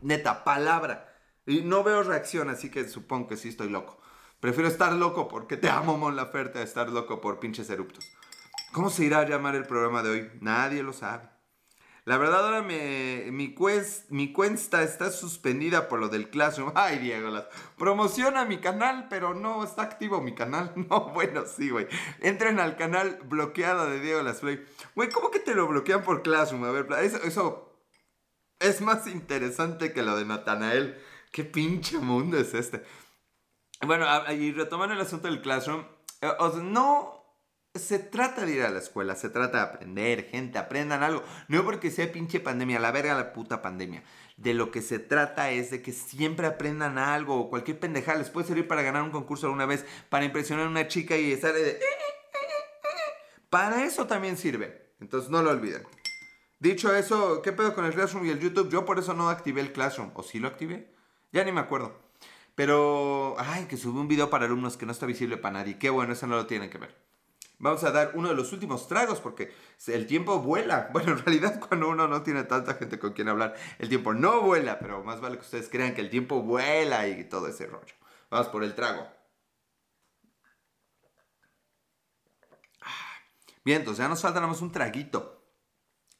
Neta, 0.00 0.44
palabra. 0.44 1.14
Y 1.46 1.62
no 1.62 1.82
veo 1.82 2.02
reacción, 2.02 2.50
así 2.50 2.70
que 2.70 2.88
supongo 2.88 3.28
que 3.28 3.36
sí 3.36 3.48
estoy 3.48 3.68
loco. 3.68 3.98
Prefiero 4.40 4.68
estar 4.68 4.92
loco 4.92 5.28
porque 5.28 5.56
te 5.56 5.68
amo, 5.68 5.98
Mon 5.98 6.16
Laferte, 6.16 6.60
a 6.60 6.62
estar 6.62 6.88
loco 6.90 7.20
por 7.20 7.40
pinches 7.40 7.68
eruptos. 7.70 8.04
¿Cómo 8.72 8.90
se 8.90 9.04
irá 9.04 9.20
a 9.20 9.28
llamar 9.28 9.54
el 9.54 9.66
programa 9.66 10.02
de 10.02 10.10
hoy? 10.10 10.30
Nadie 10.40 10.82
lo 10.82 10.92
sabe. 10.92 11.28
La 12.08 12.16
verdad 12.16 12.46
ahora 12.46 12.62
me, 12.62 13.26
mi, 13.32 13.54
mi 14.08 14.32
cuenta 14.32 14.82
está 14.82 15.10
suspendida 15.10 15.90
por 15.90 16.00
lo 16.00 16.08
del 16.08 16.30
Classroom. 16.30 16.72
Ay, 16.74 17.00
Diego, 17.00 17.28
las, 17.28 17.44
promociona 17.76 18.46
mi 18.46 18.60
canal, 18.60 19.08
pero 19.10 19.34
no 19.34 19.62
está 19.62 19.82
activo 19.82 20.22
mi 20.22 20.34
canal. 20.34 20.72
No, 20.88 21.10
bueno, 21.10 21.44
sí, 21.44 21.68
güey. 21.68 21.86
Entren 22.20 22.60
al 22.60 22.76
canal 22.76 23.18
bloqueado 23.24 23.90
de 23.90 24.00
Diego 24.00 24.22
Las 24.22 24.38
Play. 24.38 24.64
Güey, 24.94 25.10
¿cómo 25.10 25.30
que 25.30 25.38
te 25.38 25.54
lo 25.54 25.66
bloquean 25.66 26.02
por 26.02 26.22
Classroom? 26.22 26.64
A 26.64 26.70
ver, 26.70 26.86
eso, 27.02 27.22
eso 27.24 27.78
es 28.58 28.80
más 28.80 29.06
interesante 29.06 29.92
que 29.92 30.02
lo 30.02 30.16
de 30.16 30.24
Natanael. 30.24 30.98
¿Qué 31.30 31.44
pinche 31.44 31.98
mundo 31.98 32.38
es 32.38 32.54
este? 32.54 32.84
Bueno, 33.86 34.06
y 34.32 34.52
retomando 34.52 34.94
el 34.94 35.00
asunto 35.02 35.28
del 35.28 35.42
Classroom, 35.42 35.84
eh, 36.22 36.32
no 36.62 37.17
se 37.78 37.98
trata 37.98 38.44
de 38.44 38.52
ir 38.52 38.62
a 38.62 38.70
la 38.70 38.78
escuela, 38.78 39.14
se 39.14 39.28
trata 39.28 39.58
de 39.58 39.64
aprender, 39.64 40.28
gente, 40.30 40.58
aprendan 40.58 41.02
algo. 41.02 41.22
No 41.48 41.64
porque 41.64 41.90
sea 41.90 42.10
pinche 42.12 42.40
pandemia, 42.40 42.78
la 42.78 42.90
verga 42.90 43.14
la 43.14 43.32
puta 43.32 43.62
pandemia. 43.62 44.02
De 44.36 44.54
lo 44.54 44.70
que 44.70 44.82
se 44.82 44.98
trata 44.98 45.50
es 45.50 45.70
de 45.70 45.82
que 45.82 45.92
siempre 45.92 46.46
aprendan 46.46 46.98
algo 46.98 47.50
cualquier 47.50 47.80
pendejada 47.80 48.18
les 48.18 48.30
puede 48.30 48.46
servir 48.46 48.68
para 48.68 48.82
ganar 48.82 49.02
un 49.02 49.10
concurso 49.10 49.46
alguna 49.46 49.66
vez, 49.66 49.84
para 50.08 50.24
impresionar 50.24 50.66
a 50.66 50.70
una 50.70 50.88
chica 50.88 51.16
y 51.16 51.32
estar 51.32 51.52
de... 51.52 51.80
Para 53.50 53.84
eso 53.84 54.06
también 54.06 54.36
sirve. 54.36 54.92
Entonces 55.00 55.30
no 55.30 55.42
lo 55.42 55.50
olviden. 55.50 55.82
Dicho 56.60 56.94
eso, 56.94 57.40
¿qué 57.42 57.52
pedo 57.52 57.74
con 57.74 57.84
el 57.84 57.94
Classroom 57.94 58.26
y 58.26 58.30
el 58.30 58.40
YouTube? 58.40 58.70
Yo 58.70 58.84
por 58.84 58.98
eso 58.98 59.14
no 59.14 59.28
activé 59.28 59.60
el 59.60 59.72
Classroom. 59.72 60.10
¿O 60.14 60.22
sí 60.22 60.38
lo 60.38 60.48
activé? 60.48 60.92
Ya 61.32 61.44
ni 61.44 61.52
me 61.52 61.60
acuerdo. 61.60 61.96
Pero, 62.54 63.36
ay, 63.38 63.66
que 63.66 63.76
subí 63.76 63.98
un 63.98 64.08
video 64.08 64.30
para 64.30 64.46
alumnos 64.46 64.76
que 64.76 64.84
no 64.84 64.90
está 64.90 65.06
visible 65.06 65.36
para 65.36 65.60
nadie. 65.60 65.78
Qué 65.78 65.90
bueno, 65.90 66.12
eso 66.12 66.26
no 66.26 66.34
lo 66.34 66.46
tienen 66.46 66.70
que 66.70 66.78
ver. 66.78 66.96
Vamos 67.60 67.82
a 67.82 67.90
dar 67.90 68.12
uno 68.14 68.28
de 68.28 68.36
los 68.36 68.52
últimos 68.52 68.86
tragos 68.86 69.20
porque 69.20 69.52
el 69.88 70.06
tiempo 70.06 70.40
vuela. 70.40 70.90
Bueno, 70.92 71.12
en 71.12 71.18
realidad 71.18 71.60
cuando 71.60 71.88
uno 71.88 72.06
no 72.08 72.22
tiene 72.22 72.44
tanta 72.44 72.74
gente 72.74 72.98
con 72.98 73.12
quien 73.12 73.28
hablar, 73.28 73.54
el 73.78 73.88
tiempo 73.88 74.14
no 74.14 74.42
vuela, 74.42 74.78
pero 74.78 75.02
más 75.04 75.20
vale 75.20 75.36
que 75.36 75.42
ustedes 75.42 75.68
crean 75.68 75.94
que 75.94 76.00
el 76.00 76.10
tiempo 76.10 76.42
vuela 76.42 77.06
y 77.08 77.24
todo 77.24 77.48
ese 77.48 77.66
rollo. 77.66 77.94
Vamos 78.30 78.48
por 78.48 78.62
el 78.64 78.74
trago. 78.74 79.06
Ah, 82.82 83.20
bien, 83.64 83.78
entonces 83.80 84.02
ya 84.02 84.08
nos 84.08 84.20
falta 84.22 84.44
un 84.46 84.72
traguito. 84.72 85.37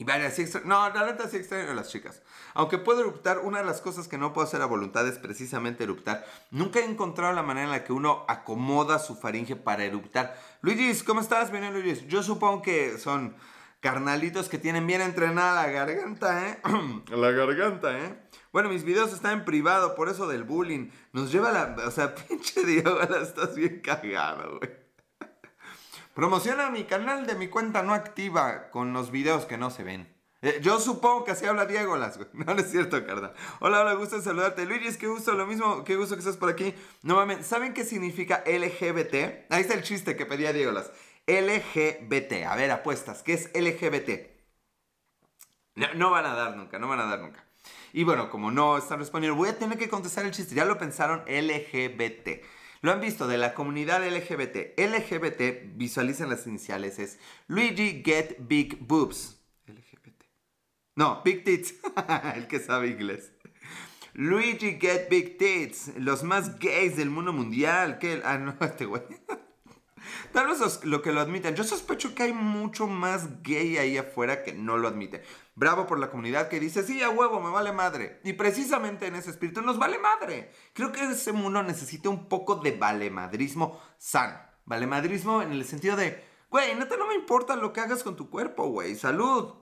Y 0.01 0.05
vaya, 0.05 0.31
sí 0.31 0.45
No, 0.65 0.89
la 0.91 1.07
neta 1.07 1.29
sí 1.29 1.39
extraño 1.39 1.75
las 1.75 1.91
chicas. 1.91 2.23
Aunque 2.55 2.79
puedo 2.79 3.01
eruptar, 3.01 3.41
una 3.41 3.59
de 3.59 3.65
las 3.65 3.81
cosas 3.81 4.07
que 4.07 4.17
no 4.17 4.33
puedo 4.33 4.47
hacer 4.47 4.63
a 4.63 4.67
voluntad 4.67 5.07
es 5.09 5.19
precisamente 5.19 5.83
eruptar. 5.83 6.25
Nunca 6.53 6.79
he 6.79 6.85
encontrado 6.85 7.33
la 7.33 7.43
manera 7.43 7.67
en 7.67 7.73
la 7.73 7.83
que 7.83 7.93
uno 7.93 8.25
acomoda 8.29 9.01
su 9.01 9.17
faringe 9.17 9.57
para 9.57 9.85
eruptar. 9.85 10.39
Luigi, 10.63 11.03
¿cómo 11.03 11.21
estás? 11.21 11.51
Bien, 11.51 11.73
Luigi. 11.73 12.07
Yo 12.07 12.23
supongo 12.23 12.63
que 12.63 12.97
son 12.99 13.35
carnalitos 13.81 14.49
que 14.49 14.59
tienen 14.59 14.87
bien 14.87 15.01
entrenada 15.01 15.67
la 15.67 15.73
garganta, 15.73 16.49
¿eh? 16.49 16.61
la 17.09 17.31
garganta, 17.33 17.99
¿eh? 17.99 18.23
Bueno, 18.53 18.69
mis 18.69 18.85
videos 18.85 19.13
están 19.13 19.41
en 19.41 19.45
privado, 19.45 19.97
por 19.97 20.09
eso 20.09 20.29
del 20.29 20.45
bullying. 20.45 20.91
Nos 21.13 21.33
lleva 21.33 21.51
la... 21.51 21.75
O 21.87 21.91
sea, 21.91 22.15
pinche 22.29 22.65
Diego, 22.65 23.01
estás 23.01 23.57
bien 23.57 23.81
cagado, 23.81 24.59
güey. 24.59 24.88
Promociona 26.19 26.69
mi 26.69 26.83
canal 26.83 27.29
de 27.29 27.37
mi 27.37 27.47
cuenta 27.47 27.85
no 27.85 27.95
activa 27.95 28.71
con 28.71 28.93
los 28.93 29.13
videos 29.13 29.45
que 29.45 29.57
no 29.57 29.71
se 29.71 29.85
ven. 29.85 30.13
Eh, 30.43 30.59
yo 30.61 30.81
supongo 30.81 31.23
que 31.23 31.31
así 31.31 31.47
habla 31.47 31.65
Diego 31.65 31.97
Las, 31.97 32.17
güey. 32.17 32.29
No, 32.45 32.55
no 32.55 32.61
es 32.61 32.73
cierto, 32.73 33.07
carnal. 33.07 33.35
Hola, 33.61 33.83
hola, 33.83 33.93
gusto 33.93 34.21
saludarte. 34.21 34.67
Luis, 34.67 34.97
qué 34.97 35.07
gusto, 35.07 35.35
lo 35.35 35.47
mismo, 35.47 35.85
qué 35.85 35.95
gusto 35.95 36.17
que 36.17 36.19
estás 36.19 36.37
por 36.37 36.51
aquí. 36.51 36.75
Nuevamente, 37.03 37.45
¿saben 37.45 37.73
qué 37.73 37.85
significa 37.85 38.43
LGBT? 38.45 39.47
Ahí 39.49 39.61
está 39.61 39.75
el 39.75 39.85
chiste 39.85 40.17
que 40.17 40.27
pedía 40.27 40.53
Diego 40.53 40.73
Las. 40.73 40.91
LGBT. 41.29 42.47
A 42.49 42.57
ver, 42.57 42.73
apuestas. 42.73 43.23
¿Qué 43.23 43.35
es 43.35 43.53
LGBT? 43.55 44.29
No, 45.77 45.95
no 45.95 46.11
van 46.11 46.27
a 46.27 46.35
dar 46.35 46.57
nunca, 46.57 46.81
no 46.81 46.89
van 46.89 46.99
a 46.99 47.05
dar 47.05 47.21
nunca. 47.21 47.45
Y 47.93 48.03
bueno, 48.03 48.29
como 48.29 48.51
no 48.51 48.77
están 48.77 48.99
respondiendo, 48.99 49.37
voy 49.37 49.51
a 49.51 49.57
tener 49.57 49.79
que 49.79 49.89
contestar 49.89 50.27
el 50.27 50.33
chiste. 50.33 50.57
Ya 50.57 50.65
lo 50.65 50.79
pensaron, 50.79 51.23
LGBT. 51.29 52.43
Lo 52.81 52.93
han 52.93 53.01
visto 53.01 53.27
de 53.27 53.39
la 53.39 53.55
comunidad 53.55 54.07
LGBT. 54.07 54.79
LGBT, 54.79 55.77
visualicen 55.77 56.29
las 56.29 56.47
iniciales, 56.47 56.99
es 56.99 57.19
Luigi 57.47 58.03
Get 58.05 58.37
Big 58.41 58.79
Boobs. 58.81 59.41
LGBT. 59.67 60.25
No, 60.95 61.23
Big 61.25 61.45
Tits. 61.45 61.75
El 62.35 62.47
que 62.47 62.61
sabe 62.61 62.89
inglés. 62.89 63.33
Luigi 64.15 64.79
Get 64.81 65.09
Big 65.09 65.39
Tits. 65.39 65.93
Los 65.97 66.23
más 66.23 66.59
gays 66.59 66.97
del 66.97 67.11
mundo 67.11 67.33
mundial. 67.33 67.99
¿Qué? 67.99 68.21
Ah, 68.25 68.39
no, 68.39 68.57
este 68.65 68.85
güey. 68.85 69.03
Tal 70.33 70.47
vez 70.47 70.85
lo 70.85 71.03
que 71.03 71.13
lo 71.13 71.21
admiten. 71.21 71.55
Yo 71.55 71.65
sospecho 71.65 72.15
que 72.15 72.25
hay 72.25 72.33
mucho 72.33 72.87
más 72.87 73.43
gay 73.43 73.79
ahí 73.79 73.97
afuera 73.97 74.43
que 74.43 74.53
no 74.53 74.77
lo 74.77 74.89
admite. 74.89 75.23
Bravo 75.55 75.87
por 75.87 75.99
la 75.99 76.11
comunidad 76.11 76.49
que 76.49 76.61
dice, 76.61 76.83
sí, 76.83 77.03
a 77.03 77.11
huevo, 77.11 77.41
me 77.41 77.51
vale 77.51 77.73
madre. 77.73 78.21
Y 78.25 78.35
precisamente 78.35 79.07
en 79.07 79.17
ese 79.17 79.31
espíritu 79.31 79.63
nos 79.63 79.79
vale 79.79 79.99
madre. 79.99 80.53
Creo 80.75 80.93
que 80.93 81.03
ese 81.05 81.33
mundo 81.33 81.63
necesita 81.63 82.09
un 82.09 82.29
poco 82.29 82.57
de 82.57 82.73
valemadrismo 82.73 83.81
sano. 83.99 84.39
Valemadrismo 84.67 85.43
en 85.43 85.53
el 85.53 85.65
sentido 85.65 85.97
de, 85.97 86.23
güey, 86.51 86.75
neta 86.75 86.97
no 86.97 87.07
me 87.07 87.15
importa 87.15 87.57
lo 87.57 87.73
que 87.73 87.81
hagas 87.81 88.03
con 88.03 88.17
tu 88.17 88.29
cuerpo, 88.29 88.69
güey. 88.69 88.95
Salud. 88.95 89.55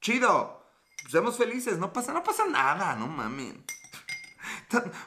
Chido. 0.00 0.62
Seamos 1.10 1.36
felices. 1.36 1.78
No 1.78 1.92
pasa, 1.92 2.12
no 2.12 2.22
pasa 2.22 2.46
nada, 2.46 2.94
no 2.94 3.08
mames. 3.08 3.54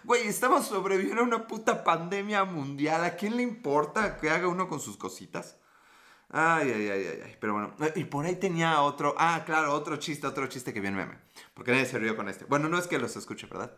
Güey, 0.04 0.28
estamos 0.28 0.68
sobreviviendo 0.68 1.22
a 1.22 1.26
una 1.26 1.48
puta 1.48 1.84
pandemia 1.84 2.44
mundial. 2.44 3.04
¿A 3.04 3.16
quién 3.16 3.38
le 3.38 3.44
importa 3.44 4.18
que 4.18 4.30
haga 4.30 4.48
uno 4.48 4.68
con 4.68 4.80
sus 4.80 4.98
cositas? 4.98 5.58
Ay, 6.30 6.72
ay, 6.72 6.90
ay, 6.90 7.08
ay, 7.08 7.20
ay. 7.26 7.38
Pero 7.40 7.54
bueno, 7.54 7.76
y 7.96 8.04
por 8.06 8.26
ahí 8.26 8.36
tenía 8.36 8.82
otro. 8.82 9.16
Ah, 9.18 9.44
claro, 9.46 9.74
otro 9.74 9.98
chiste, 9.98 10.28
otro 10.28 10.48
chiste 10.48 10.74
que 10.74 10.82
viene 10.82 10.98
meme. 10.98 11.18
Porque 11.54 11.72
nadie 11.72 11.86
se 11.86 12.00
rió 12.00 12.16
con 12.16 12.30
este. 12.30 12.46
Bueno, 12.46 12.70
no 12.70 12.78
es 12.78 12.88
que 12.88 13.00
los 13.00 13.16
escuche, 13.16 13.48
¿verdad? 13.48 13.72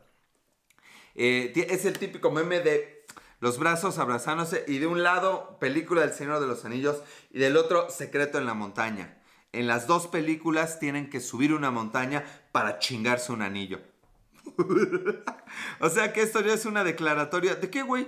Eh, 1.16 1.54
es 1.70 1.86
el 1.86 1.98
típico 1.98 2.32
meme 2.32 2.60
de 2.60 3.06
los 3.40 3.60
brazos 3.60 3.98
abrazándose 4.00 4.64
y 4.68 4.80
de 4.80 4.88
un 4.88 5.04
lado, 5.04 5.58
película 5.60 6.02
del 6.02 6.14
Señor 6.14 6.40
de 6.40 6.48
los 6.48 6.66
Anillos 6.66 7.02
y 7.32 7.40
del 7.40 7.58
otro, 7.58 7.90
Secreto 7.90 8.38
en 8.38 8.46
la 8.46 8.54
Montaña. 8.54 9.22
En 9.52 9.68
las 9.68 9.88
dos 9.88 10.08
películas 10.08 10.80
tienen 10.80 11.10
que 11.10 11.20
subir 11.20 11.54
una 11.54 11.72
montaña 11.72 12.26
para 12.52 12.80
chingarse 12.80 13.32
un 13.32 13.42
anillo. 13.42 13.80
o 15.80 15.90
sea 15.90 16.14
que 16.14 16.22
esto 16.22 16.42
ya 16.42 16.54
es 16.54 16.66
una 16.66 16.84
declaratoria. 16.84 17.56
¿De 17.56 17.70
qué, 17.70 17.82
güey? 17.82 18.08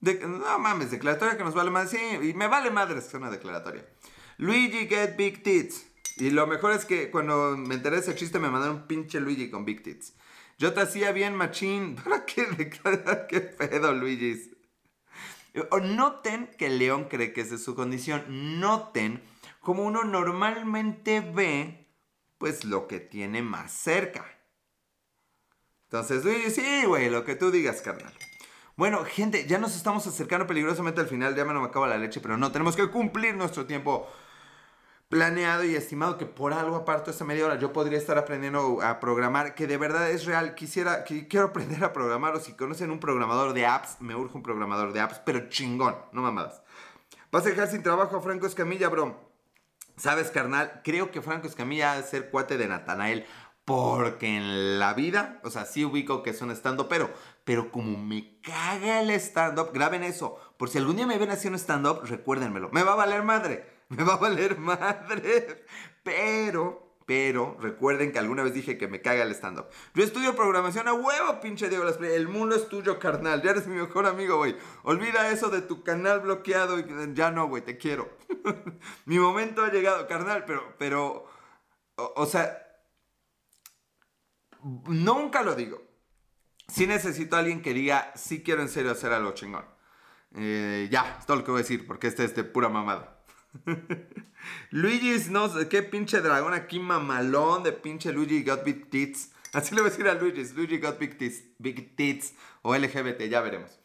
no 0.00 0.58
mames, 0.58 0.90
declaratoria 0.90 1.36
que 1.36 1.44
nos 1.44 1.54
vale 1.54 1.70
más. 1.70 1.90
Sí, 1.90 1.98
y 2.22 2.34
me 2.34 2.48
vale 2.48 2.70
madres 2.70 3.04
que 3.04 3.08
es 3.08 3.14
una 3.14 3.30
declaratoria. 3.30 3.86
Luigi 4.38 4.86
get 4.86 5.16
big 5.16 5.42
tits. 5.42 5.86
Y 6.16 6.30
lo 6.30 6.46
mejor 6.46 6.72
es 6.72 6.84
que 6.84 7.10
cuando 7.10 7.56
me 7.56 7.74
enteré 7.74 7.96
de 7.96 8.02
ese 8.02 8.14
chiste 8.14 8.38
me 8.38 8.50
mandaron 8.50 8.86
pinche 8.86 9.20
Luigi 9.20 9.50
con 9.50 9.64
big 9.64 9.82
tits. 9.82 10.14
Yo 10.58 10.72
te 10.72 10.80
hacía 10.80 11.12
bien 11.12 11.34
machín. 11.34 11.96
¿Para 12.04 12.24
qué 12.24 12.46
declarar 12.46 13.26
qué 13.26 13.40
pedo, 13.40 13.92
Luigi? 13.92 14.50
Noten 15.82 16.48
que 16.58 16.68
león 16.68 17.06
cree 17.08 17.32
que 17.32 17.40
esa 17.40 17.56
es 17.56 17.64
su 17.64 17.74
condición. 17.74 18.60
Noten 18.60 19.22
como 19.60 19.84
uno 19.84 20.04
normalmente 20.04 21.20
ve, 21.20 21.86
pues 22.38 22.64
lo 22.64 22.86
que 22.86 23.00
tiene 23.00 23.42
más 23.42 23.72
cerca. 23.72 24.24
Entonces, 25.92 26.54
sí, 26.54 26.84
güey, 26.86 27.10
lo 27.10 27.24
que 27.24 27.34
tú 27.34 27.50
digas, 27.50 27.82
carnal. 27.82 28.12
Bueno, 28.76 29.04
gente, 29.04 29.44
ya 29.48 29.58
nos 29.58 29.74
estamos 29.74 30.06
acercando 30.06 30.46
peligrosamente 30.46 31.00
al 31.00 31.08
final. 31.08 31.34
Ya 31.34 31.44
me 31.44 31.52
no 31.52 31.60
me 31.60 31.66
acaba 31.66 31.88
la 31.88 31.98
leche, 31.98 32.20
pero 32.20 32.36
no, 32.36 32.52
tenemos 32.52 32.76
que 32.76 32.88
cumplir 32.88 33.34
nuestro 33.34 33.66
tiempo 33.66 34.08
planeado 35.08 35.64
y 35.64 35.74
estimado 35.74 36.16
que 36.16 36.26
por 36.26 36.52
algo 36.52 36.76
aparte 36.76 37.06
de 37.06 37.10
esta 37.10 37.24
media 37.24 37.44
hora 37.44 37.58
yo 37.58 37.72
podría 37.72 37.98
estar 37.98 38.16
aprendiendo 38.16 38.80
a 38.80 39.00
programar, 39.00 39.56
que 39.56 39.66
de 39.66 39.78
verdad 39.78 40.08
es 40.12 40.26
real. 40.26 40.54
Quisiera, 40.54 41.02
quiero 41.02 41.46
aprender 41.46 41.82
a 41.82 41.92
programar 41.92 42.36
o 42.36 42.40
si 42.40 42.52
conocen 42.52 42.92
un 42.92 43.00
programador 43.00 43.52
de 43.52 43.66
apps, 43.66 43.96
me 44.00 44.14
urge 44.14 44.36
un 44.36 44.44
programador 44.44 44.92
de 44.92 45.00
apps, 45.00 45.20
pero 45.26 45.48
chingón, 45.48 45.96
no 46.12 46.22
mamadas. 46.22 46.62
Vas 47.32 47.44
a 47.44 47.48
dejar 47.48 47.66
sin 47.66 47.82
trabajo 47.82 48.16
a 48.16 48.20
Franco 48.20 48.46
Escamilla, 48.46 48.88
bro. 48.88 49.28
Sabes, 49.96 50.30
carnal, 50.30 50.80
creo 50.82 51.10
que 51.10 51.20
Franco 51.20 51.48
Escamilla 51.48 51.88
va 51.88 51.98
a 51.98 52.02
ser 52.02 52.30
cuate 52.30 52.56
de 52.56 52.68
Natanael. 52.68 53.26
Porque 53.70 54.26
en 54.26 54.80
la 54.80 54.94
vida, 54.94 55.40
o 55.44 55.50
sea, 55.50 55.64
sí 55.64 55.84
ubico 55.84 56.24
que 56.24 56.30
es 56.30 56.42
un 56.42 56.50
stand-up, 56.50 56.88
pero, 56.88 57.08
pero 57.44 57.70
como 57.70 57.96
me 57.96 58.40
caga 58.40 59.00
el 59.00 59.10
stand-up, 59.10 59.70
graben 59.72 60.02
eso. 60.02 60.36
Por 60.56 60.68
si 60.68 60.78
algún 60.78 60.96
día 60.96 61.06
me 61.06 61.18
ven 61.18 61.30
haciendo 61.30 61.56
stand-up, 61.56 62.00
recuérdenmelo. 62.02 62.70
Me 62.72 62.82
va 62.82 62.94
a 62.94 62.96
valer 62.96 63.22
madre, 63.22 63.64
me 63.88 64.02
va 64.02 64.14
a 64.14 64.16
valer 64.16 64.58
madre. 64.58 65.64
Pero, 66.02 66.96
pero, 67.06 67.56
recuerden 67.60 68.10
que 68.10 68.18
alguna 68.18 68.42
vez 68.42 68.54
dije 68.54 68.76
que 68.76 68.88
me 68.88 69.02
caga 69.02 69.22
el 69.22 69.30
stand-up. 69.30 69.66
Yo 69.94 70.02
estudio 70.02 70.34
programación 70.34 70.88
a 70.88 70.92
huevo, 70.92 71.38
pinche 71.40 71.68
Diego 71.68 71.84
El 71.86 72.26
mundo 72.26 72.56
es 72.56 72.68
tuyo, 72.68 72.98
carnal. 72.98 73.40
Ya 73.40 73.52
eres 73.52 73.68
mi 73.68 73.76
mejor 73.76 74.04
amigo, 74.06 74.38
güey. 74.38 74.56
Olvida 74.82 75.30
eso 75.30 75.48
de 75.48 75.62
tu 75.62 75.84
canal 75.84 76.22
bloqueado 76.22 76.76
y 76.80 76.84
ya 77.14 77.30
no, 77.30 77.46
güey, 77.46 77.62
te 77.62 77.78
quiero. 77.78 78.10
mi 79.04 79.20
momento 79.20 79.62
ha 79.62 79.70
llegado, 79.70 80.08
carnal, 80.08 80.44
pero, 80.44 80.74
pero, 80.76 81.26
o 81.94 82.26
sea 82.26 82.66
nunca 84.62 85.42
lo 85.42 85.54
digo. 85.54 85.82
Sí 86.68 86.86
necesito 86.86 87.36
a 87.36 87.40
alguien 87.40 87.62
que 87.62 87.74
diga, 87.74 88.12
sí 88.14 88.42
quiero 88.42 88.62
en 88.62 88.68
serio 88.68 88.92
hacer 88.92 89.12
algo 89.12 89.32
chingón. 89.32 89.64
Eh, 90.36 90.88
ya, 90.90 91.16
es 91.18 91.26
todo 91.26 91.38
lo 91.38 91.44
que 91.44 91.50
voy 91.50 91.60
a 91.60 91.62
decir, 91.62 91.86
porque 91.86 92.06
este 92.06 92.24
es 92.24 92.34
de 92.36 92.44
pura 92.44 92.68
mamada. 92.68 93.20
Luigi's, 94.70 95.30
no 95.30 95.48
sé, 95.48 95.68
qué 95.68 95.82
pinche 95.82 96.20
dragón 96.20 96.54
aquí 96.54 96.78
mamalón 96.78 97.64
de 97.64 97.72
pinche 97.72 98.12
Luigi 98.12 98.44
Got 98.44 98.64
Big 98.64 98.90
Tits. 98.90 99.32
Así 99.52 99.74
le 99.74 99.80
voy 99.80 99.88
a 99.88 99.90
decir 99.90 100.08
a 100.08 100.14
Luigi's, 100.14 100.54
Luigi 100.54 100.78
Got 100.78 100.98
Big 100.98 101.18
Tits, 101.18 101.42
Big 101.58 101.96
Tits 101.96 102.34
o 102.62 102.76
LGBT, 102.76 103.22
ya 103.28 103.40
veremos. 103.40 103.80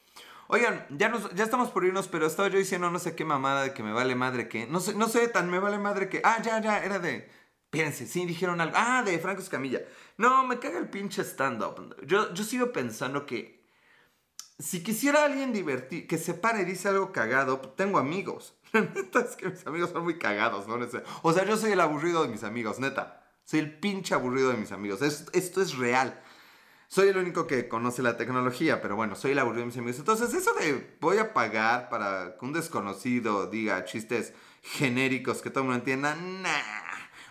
Oigan, 0.48 0.86
ya, 0.92 1.10
nos, 1.10 1.34
ya 1.34 1.44
estamos 1.44 1.72
por 1.72 1.86
irnos, 1.86 2.08
pero 2.08 2.28
estaba 2.28 2.50
yo 2.50 2.60
diciendo 2.60 2.92
no 2.92 3.00
sé 3.00 3.16
qué 3.16 3.26
mamada 3.26 3.64
de 3.64 3.74
que 3.74 3.82
me 3.82 3.94
vale 3.94 4.14
madre 4.14 4.48
que. 4.48 4.68
No 4.68 4.80
sé, 4.80 4.94
no 4.94 5.08
sé, 5.08 5.28
tan 5.28 5.50
me 5.50 5.60
vale 5.60 5.80
madre 5.80 6.08
que. 6.08 6.22
Ah, 6.24 6.40
ya, 6.44 6.62
ya, 6.62 6.84
era 6.84 7.00
de. 7.00 7.28
Espérense, 7.76 8.08
sí, 8.08 8.26
dijeron 8.26 8.62
algo. 8.62 8.74
Ah, 8.78 9.04
de 9.04 9.20
Franco 9.20 9.42
Escamilla. 9.42 9.82
No, 10.18 10.48
me 10.48 10.60
caga 10.60 10.80
el 10.80 10.90
pinche 10.90 11.24
stand-up. 11.24 11.96
Yo, 12.06 12.34
yo 12.34 12.44
sigo 12.44 12.72
pensando 12.72 13.26
que. 13.26 13.66
Si 14.58 14.82
quisiera 14.82 15.26
alguien 15.26 15.52
divertir, 15.52 16.08
que 16.08 16.18
se 16.18 16.34
pare 16.34 16.62
y 16.62 16.66
dice 16.66 16.88
algo 16.88 17.12
cagado, 17.12 17.60
tengo 17.76 17.98
amigos. 17.98 18.56
La 18.72 18.82
neta 18.82 19.20
es 19.20 19.36
que 19.36 19.50
mis 19.50 19.68
amigos 19.68 19.90
son 19.90 20.06
muy 20.06 20.18
cagados, 20.18 20.66
¿no? 20.68 20.80
O 21.24 21.34
sea, 21.34 21.44
yo 21.44 21.58
soy 21.58 21.74
el 21.74 21.82
aburrido 21.82 22.24
de 22.24 22.30
mis 22.30 22.44
amigos, 22.46 22.80
neta. 22.80 23.22
Soy 23.44 23.60
el 23.60 23.78
pinche 23.78 24.14
aburrido 24.14 24.52
de 24.52 24.58
mis 24.58 24.72
amigos. 24.72 25.02
esto 25.02 25.62
es 25.62 25.78
real. 25.78 26.22
Soy 26.88 27.10
el 27.10 27.18
único 27.18 27.48
que 27.48 27.68
conoce 27.68 28.02
la 28.02 28.16
tecnología, 28.16 28.82
pero 28.82 28.96
bueno, 28.96 29.16
soy 29.16 29.32
el 29.32 29.40
aburrido 29.40 29.62
de 29.62 29.66
mis 29.68 29.78
amigos. 29.78 30.00
Entonces, 30.00 30.34
eso 30.34 30.54
de 30.54 30.96
voy 31.02 31.18
a 31.18 31.34
pagar 31.34 31.90
para 31.90 32.38
que 32.40 32.46
un 32.46 32.54
desconocido 32.54 33.48
diga 33.48 33.84
chistes 33.84 34.34
genéricos 34.62 35.42
que 35.42 35.50
todo 35.50 35.64
el 35.64 35.70
mundo 35.70 35.80
entienda, 35.80 36.16
nah. 36.16 36.85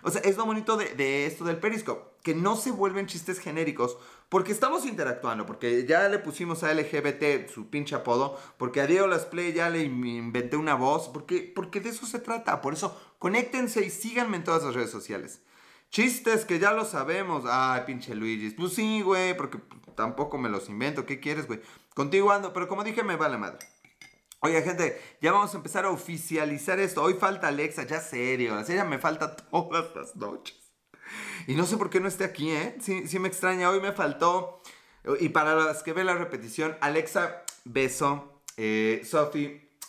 O 0.05 0.11
sea, 0.11 0.21
es 0.21 0.37
lo 0.37 0.45
bonito 0.45 0.77
de, 0.77 1.25
esto 1.25 1.45
del 1.45 1.57
Periscope, 1.57 2.05
que 2.23 2.35
no 2.35 2.57
se 2.57 2.71
vuelven 2.71 3.07
chistes 3.07 3.39
genéricos 3.39 3.97
porque 4.29 4.53
estamos 4.53 4.85
interactuando, 4.85 5.47
porque 5.47 5.87
ya 5.87 6.09
le 6.11 6.19
pusimos 6.19 6.63
a 6.63 6.75
LGBT 6.75 7.49
su 7.49 7.71
pinche 7.71 7.95
apodo, 7.95 8.39
porque 8.59 8.83
a 8.83 8.87
Diego 8.87 9.07
Las 9.07 9.25
Play 9.25 9.55
ya 9.55 9.71
le 9.71 9.83
inventé 9.83 10.59
una 10.59 10.75
voz, 10.75 11.09
porque, 11.09 11.51
porque 11.55 11.81
de 11.81 11.89
eso 11.89 12.05
se 12.05 12.19
trata. 12.19 12.61
Por 12.61 12.75
eso, 12.75 13.01
conéctense 13.19 13.83
y 13.83 13.89
síganme 13.89 14.37
en 14.37 14.45
todas 14.45 14.63
las 14.63 14.75
redes 14.75 14.91
sociales. 14.91 15.41
Chistes 15.89 16.45
que 16.45 16.59
ya 16.59 16.73
lo 16.73 16.85
sabemos. 16.85 17.45
Ay, 17.47 17.83
pinche 17.87 18.15
Luigi. 18.15 18.51
Pues 18.51 18.75
sí, 18.75 19.01
güey, 19.01 19.35
porque 19.35 19.59
tampoco 19.95 20.37
me 20.37 20.51
los 20.51 20.69
invento. 20.69 21.07
¿Qué 21.07 21.19
quieres, 21.19 21.47
güey? 21.47 21.63
Contigo 21.95 22.31
ando, 22.31 22.53
pero 22.53 22.69
como 22.69 22.85
dije, 22.85 23.03
me 23.03 23.17
vale 23.17 23.39
madre. 23.39 23.74
Oye, 24.45 24.61
gente, 24.61 25.01
ya 25.23 25.33
vamos 25.33 25.55
a 25.55 25.57
empezar 25.57 25.87
a 25.87 25.91
oficializar 25.91 26.79
esto. 26.79 27.03
Hoy 27.03 27.15
falta 27.15 27.49
Alexa, 27.49 27.85
ya 27.85 27.99
serio. 27.99 28.61
Ella 28.61 28.85
me 28.85 28.99
falta 28.99 29.35
todas 29.51 29.97
las 29.97 30.15
noches. 30.17 30.55
Y 31.47 31.55
no 31.55 31.65
sé 31.65 31.79
por 31.79 31.89
qué 31.89 31.99
no 31.99 32.09
esté 32.09 32.25
aquí, 32.25 32.51
¿eh? 32.51 32.77
Sí, 32.79 33.09
sí 33.09 33.19
me 33.19 33.29
extraña. 33.29 33.71
Hoy 33.71 33.81
me 33.81 33.93
faltó. 33.93 34.61
Y 35.19 35.31
para 35.31 35.55
las 35.55 35.83
que 35.83 35.95
ven 35.95 36.05
la 36.05 36.15
repetición, 36.15 36.77
Alexa, 36.83 37.43
beso. 37.65 38.43
Eh, 38.59 39.03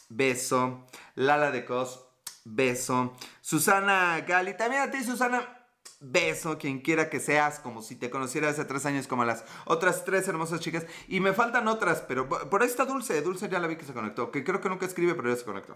beso. 0.08 0.88
Lala 1.15 1.52
de 1.52 1.65
Cos, 1.65 2.08
beso. 2.46 3.13
Susana 3.41 4.22
Gali, 4.22 4.56
también 4.56 4.84
a 4.84 4.89
ti, 4.89 5.04
Susana, 5.04 5.64
beso, 6.00 6.58
quien 6.58 6.82
quiera 6.82 7.10
que 7.10 7.19
seas, 7.19 7.60
como 7.60 7.82
si 7.82 7.95
te 7.95 8.10
conociera 8.10 8.50
hace 8.50 8.65
tres 8.65 8.86
años 8.86 9.08
como 9.08 9.26
las 9.26 9.43
otras 9.65 10.06
tres 10.06 10.28
hermosas 10.28 10.60
chicas. 10.60 10.86
Y 11.08 11.19
me 11.19 11.34
faltan 11.34 11.67
otras, 11.67 12.02
pero 12.02 12.28
por 12.28 12.62
ahí 12.62 12.67
está 12.67 12.86
Dulce. 12.86 13.21
Dulce 13.21 13.50
ya 13.50 13.60
la 13.60 13.67
vi 13.67 13.76
que 13.76 13.86
se 13.86 13.93
conectó, 13.93 14.32
que 14.32 14.43
creo 14.43 14.62
que 14.62 14.69
nunca 14.69 14.86
escribe, 14.86 15.15
pero 15.15 15.30
ya 15.30 15.36
se 15.36 15.45
conectó. 15.45 15.76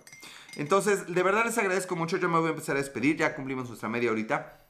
Entonces, 0.56 1.14
de 1.14 1.24
verdad 1.24 1.46
les 1.46 1.58
agradezco 1.58 1.96
mucho. 1.96 2.18
Yo 2.18 2.30
me 2.30 2.40
voy 2.40 2.48
a 2.48 2.52
empezar 2.52 2.76
a 2.76 2.80
despedir, 2.80 3.18
ya 3.18 3.36
cumplimos 3.36 3.68
nuestra 3.68 3.90
media 3.90 4.12
horita. 4.12 4.66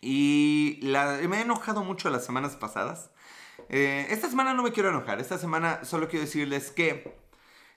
Y 0.00 0.80
me 0.82 1.38
he 1.38 1.40
enojado 1.40 1.82
mucho 1.82 2.10
las 2.10 2.24
semanas 2.24 2.56
pasadas. 2.56 3.10
Eh, 3.68 4.06
esta 4.10 4.28
semana 4.28 4.54
no 4.54 4.62
me 4.62 4.72
quiero 4.72 4.90
enojar, 4.90 5.18
esta 5.18 5.38
semana 5.38 5.84
solo 5.84 6.08
quiero 6.08 6.24
decirles 6.24 6.70
que 6.70 7.18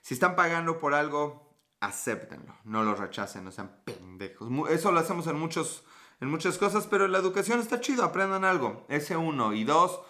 si 0.02 0.14
están 0.14 0.36
pagando 0.36 0.78
por 0.78 0.94
algo, 0.94 1.58
acéptenlo, 1.80 2.54
no 2.64 2.84
lo 2.84 2.94
rechacen, 2.94 3.44
no 3.44 3.50
sean 3.50 3.82
pendejos. 3.84 4.48
Eso 4.70 4.92
lo 4.92 5.00
hacemos 5.00 5.26
en 5.26 5.36
muchos 5.36 5.84
en 6.20 6.28
muchas 6.28 6.58
cosas, 6.58 6.86
pero 6.86 7.08
la 7.08 7.18
educación 7.18 7.60
está 7.60 7.80
chido, 7.80 8.04
aprendan 8.04 8.44
algo. 8.44 8.84
Ese 8.88 9.16
uno. 9.16 9.54
Y 9.54 9.64
dos, 9.64 10.00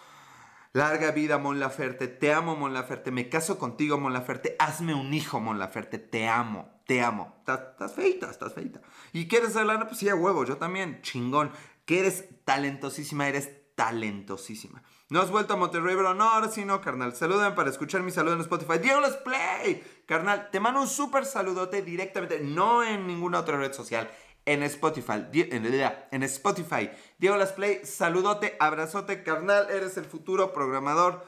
larga 0.73 1.13
vida, 1.13 1.39
Mon 1.39 1.61
Laferte. 1.61 2.09
Te 2.09 2.33
amo, 2.33 2.57
Mon 2.57 2.75
Laferte. 2.75 3.13
Me 3.13 3.29
caso 3.29 3.59
contigo, 3.59 3.99
Mon 3.99 4.13
Laferte. 4.13 4.57
Hazme 4.59 4.95
un 4.95 5.15
hijo, 5.15 5.39
Mon 5.39 5.59
Laferte. 5.59 5.99
Te 5.99 6.29
amo, 6.29 6.83
te 6.87 7.01
amo. 7.01 7.37
Estás 7.39 7.95
feita, 7.95 8.29
estás 8.29 8.55
feita. 8.55 8.81
¿Y 9.13 9.29
quieres 9.29 9.53
ser 9.53 9.67
lana? 9.67 9.87
Pues 9.87 9.99
sí, 9.99 10.09
a 10.09 10.17
huevo, 10.17 10.45
yo 10.45 10.57
también. 10.57 11.01
Chingón. 11.03 11.53
Que 11.85 12.01
eres 12.01 12.25
talentosísima, 12.45 13.29
eres 13.29 13.51
talentosísima. 13.77 14.83
¿No 15.11 15.21
has 15.21 15.31
vuelto 15.31 15.55
a 15.55 15.57
Monterrey, 15.57 15.97
bro? 15.97 16.15
No, 16.15 16.29
ahora 16.29 16.49
sí 16.49 16.65
no, 16.65 16.81
carnal. 16.81 17.15
Saluden 17.15 17.55
para 17.55 17.71
escuchar 17.71 18.03
mi 18.03 18.11
saludo 18.13 18.35
en 18.35 18.41
Spotify. 18.41 18.79
Diego 18.79 19.01
Let's 19.01 19.17
Play. 19.17 19.83
Carnal, 20.07 20.51
te 20.51 20.61
mando 20.61 20.81
un 20.81 20.89
súper 20.89 21.25
saludote 21.25 21.83
directamente, 21.83 22.41
no 22.41 22.83
en 22.83 23.07
ninguna 23.07 23.41
otra 23.41 23.57
red 23.57 23.73
social 23.73 24.11
en 24.53 24.65
Spotify. 24.65 25.27
En 25.33 26.23
Spotify. 26.25 26.91
Diego 27.19 27.37
Las 27.37 27.53
Play, 27.53 27.85
saludote, 27.85 28.57
abrazote, 28.59 29.23
carnal. 29.23 29.71
Eres 29.71 29.97
el 29.97 30.05
futuro 30.05 30.53
programador. 30.53 31.25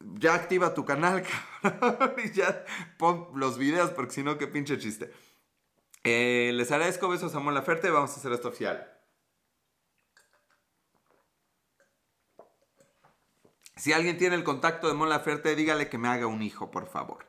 Ya 0.00 0.34
activa 0.34 0.72
tu 0.72 0.86
canal, 0.86 1.22
cabrón. 1.62 2.14
y 2.24 2.30
ya 2.30 2.64
pon 2.98 3.28
los 3.34 3.58
videos, 3.58 3.90
porque 3.90 4.12
si 4.12 4.22
no, 4.22 4.38
qué 4.38 4.46
pinche 4.46 4.78
chiste. 4.78 5.12
Eh, 6.04 6.52
les 6.54 6.70
agradezco, 6.72 7.08
besos 7.08 7.34
a 7.34 7.40
Mon 7.40 7.52
Laferte. 7.52 7.90
Vamos 7.90 8.12
a 8.12 8.16
hacer 8.16 8.32
esto 8.32 8.48
oficial. 8.48 8.90
Si 13.76 13.92
alguien 13.92 14.16
tiene 14.16 14.34
el 14.34 14.44
contacto 14.44 14.88
de 14.88 14.94
Mon 14.94 15.10
Laferte, 15.10 15.54
dígale 15.54 15.90
que 15.90 15.98
me 15.98 16.08
haga 16.08 16.26
un 16.26 16.42
hijo, 16.42 16.70
por 16.70 16.88
favor. 16.88 17.26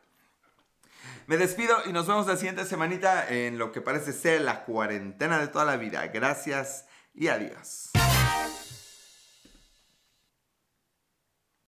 Me 1.29 1.37
despido 1.37 1.77
y 1.85 1.93
nos 1.93 2.07
vemos 2.07 2.25
la 2.25 2.37
siguiente 2.37 2.65
semanita 2.65 3.29
en 3.29 3.59
lo 3.59 3.71
que 3.71 3.81
parece 3.81 4.13
ser 4.13 4.41
la 4.41 4.65
cuarentena 4.65 5.37
de 5.37 5.47
toda 5.47 5.63
la 5.63 5.77
vida. 5.77 6.07
Gracias 6.07 6.87
y 7.13 7.27
adiós. 7.27 7.91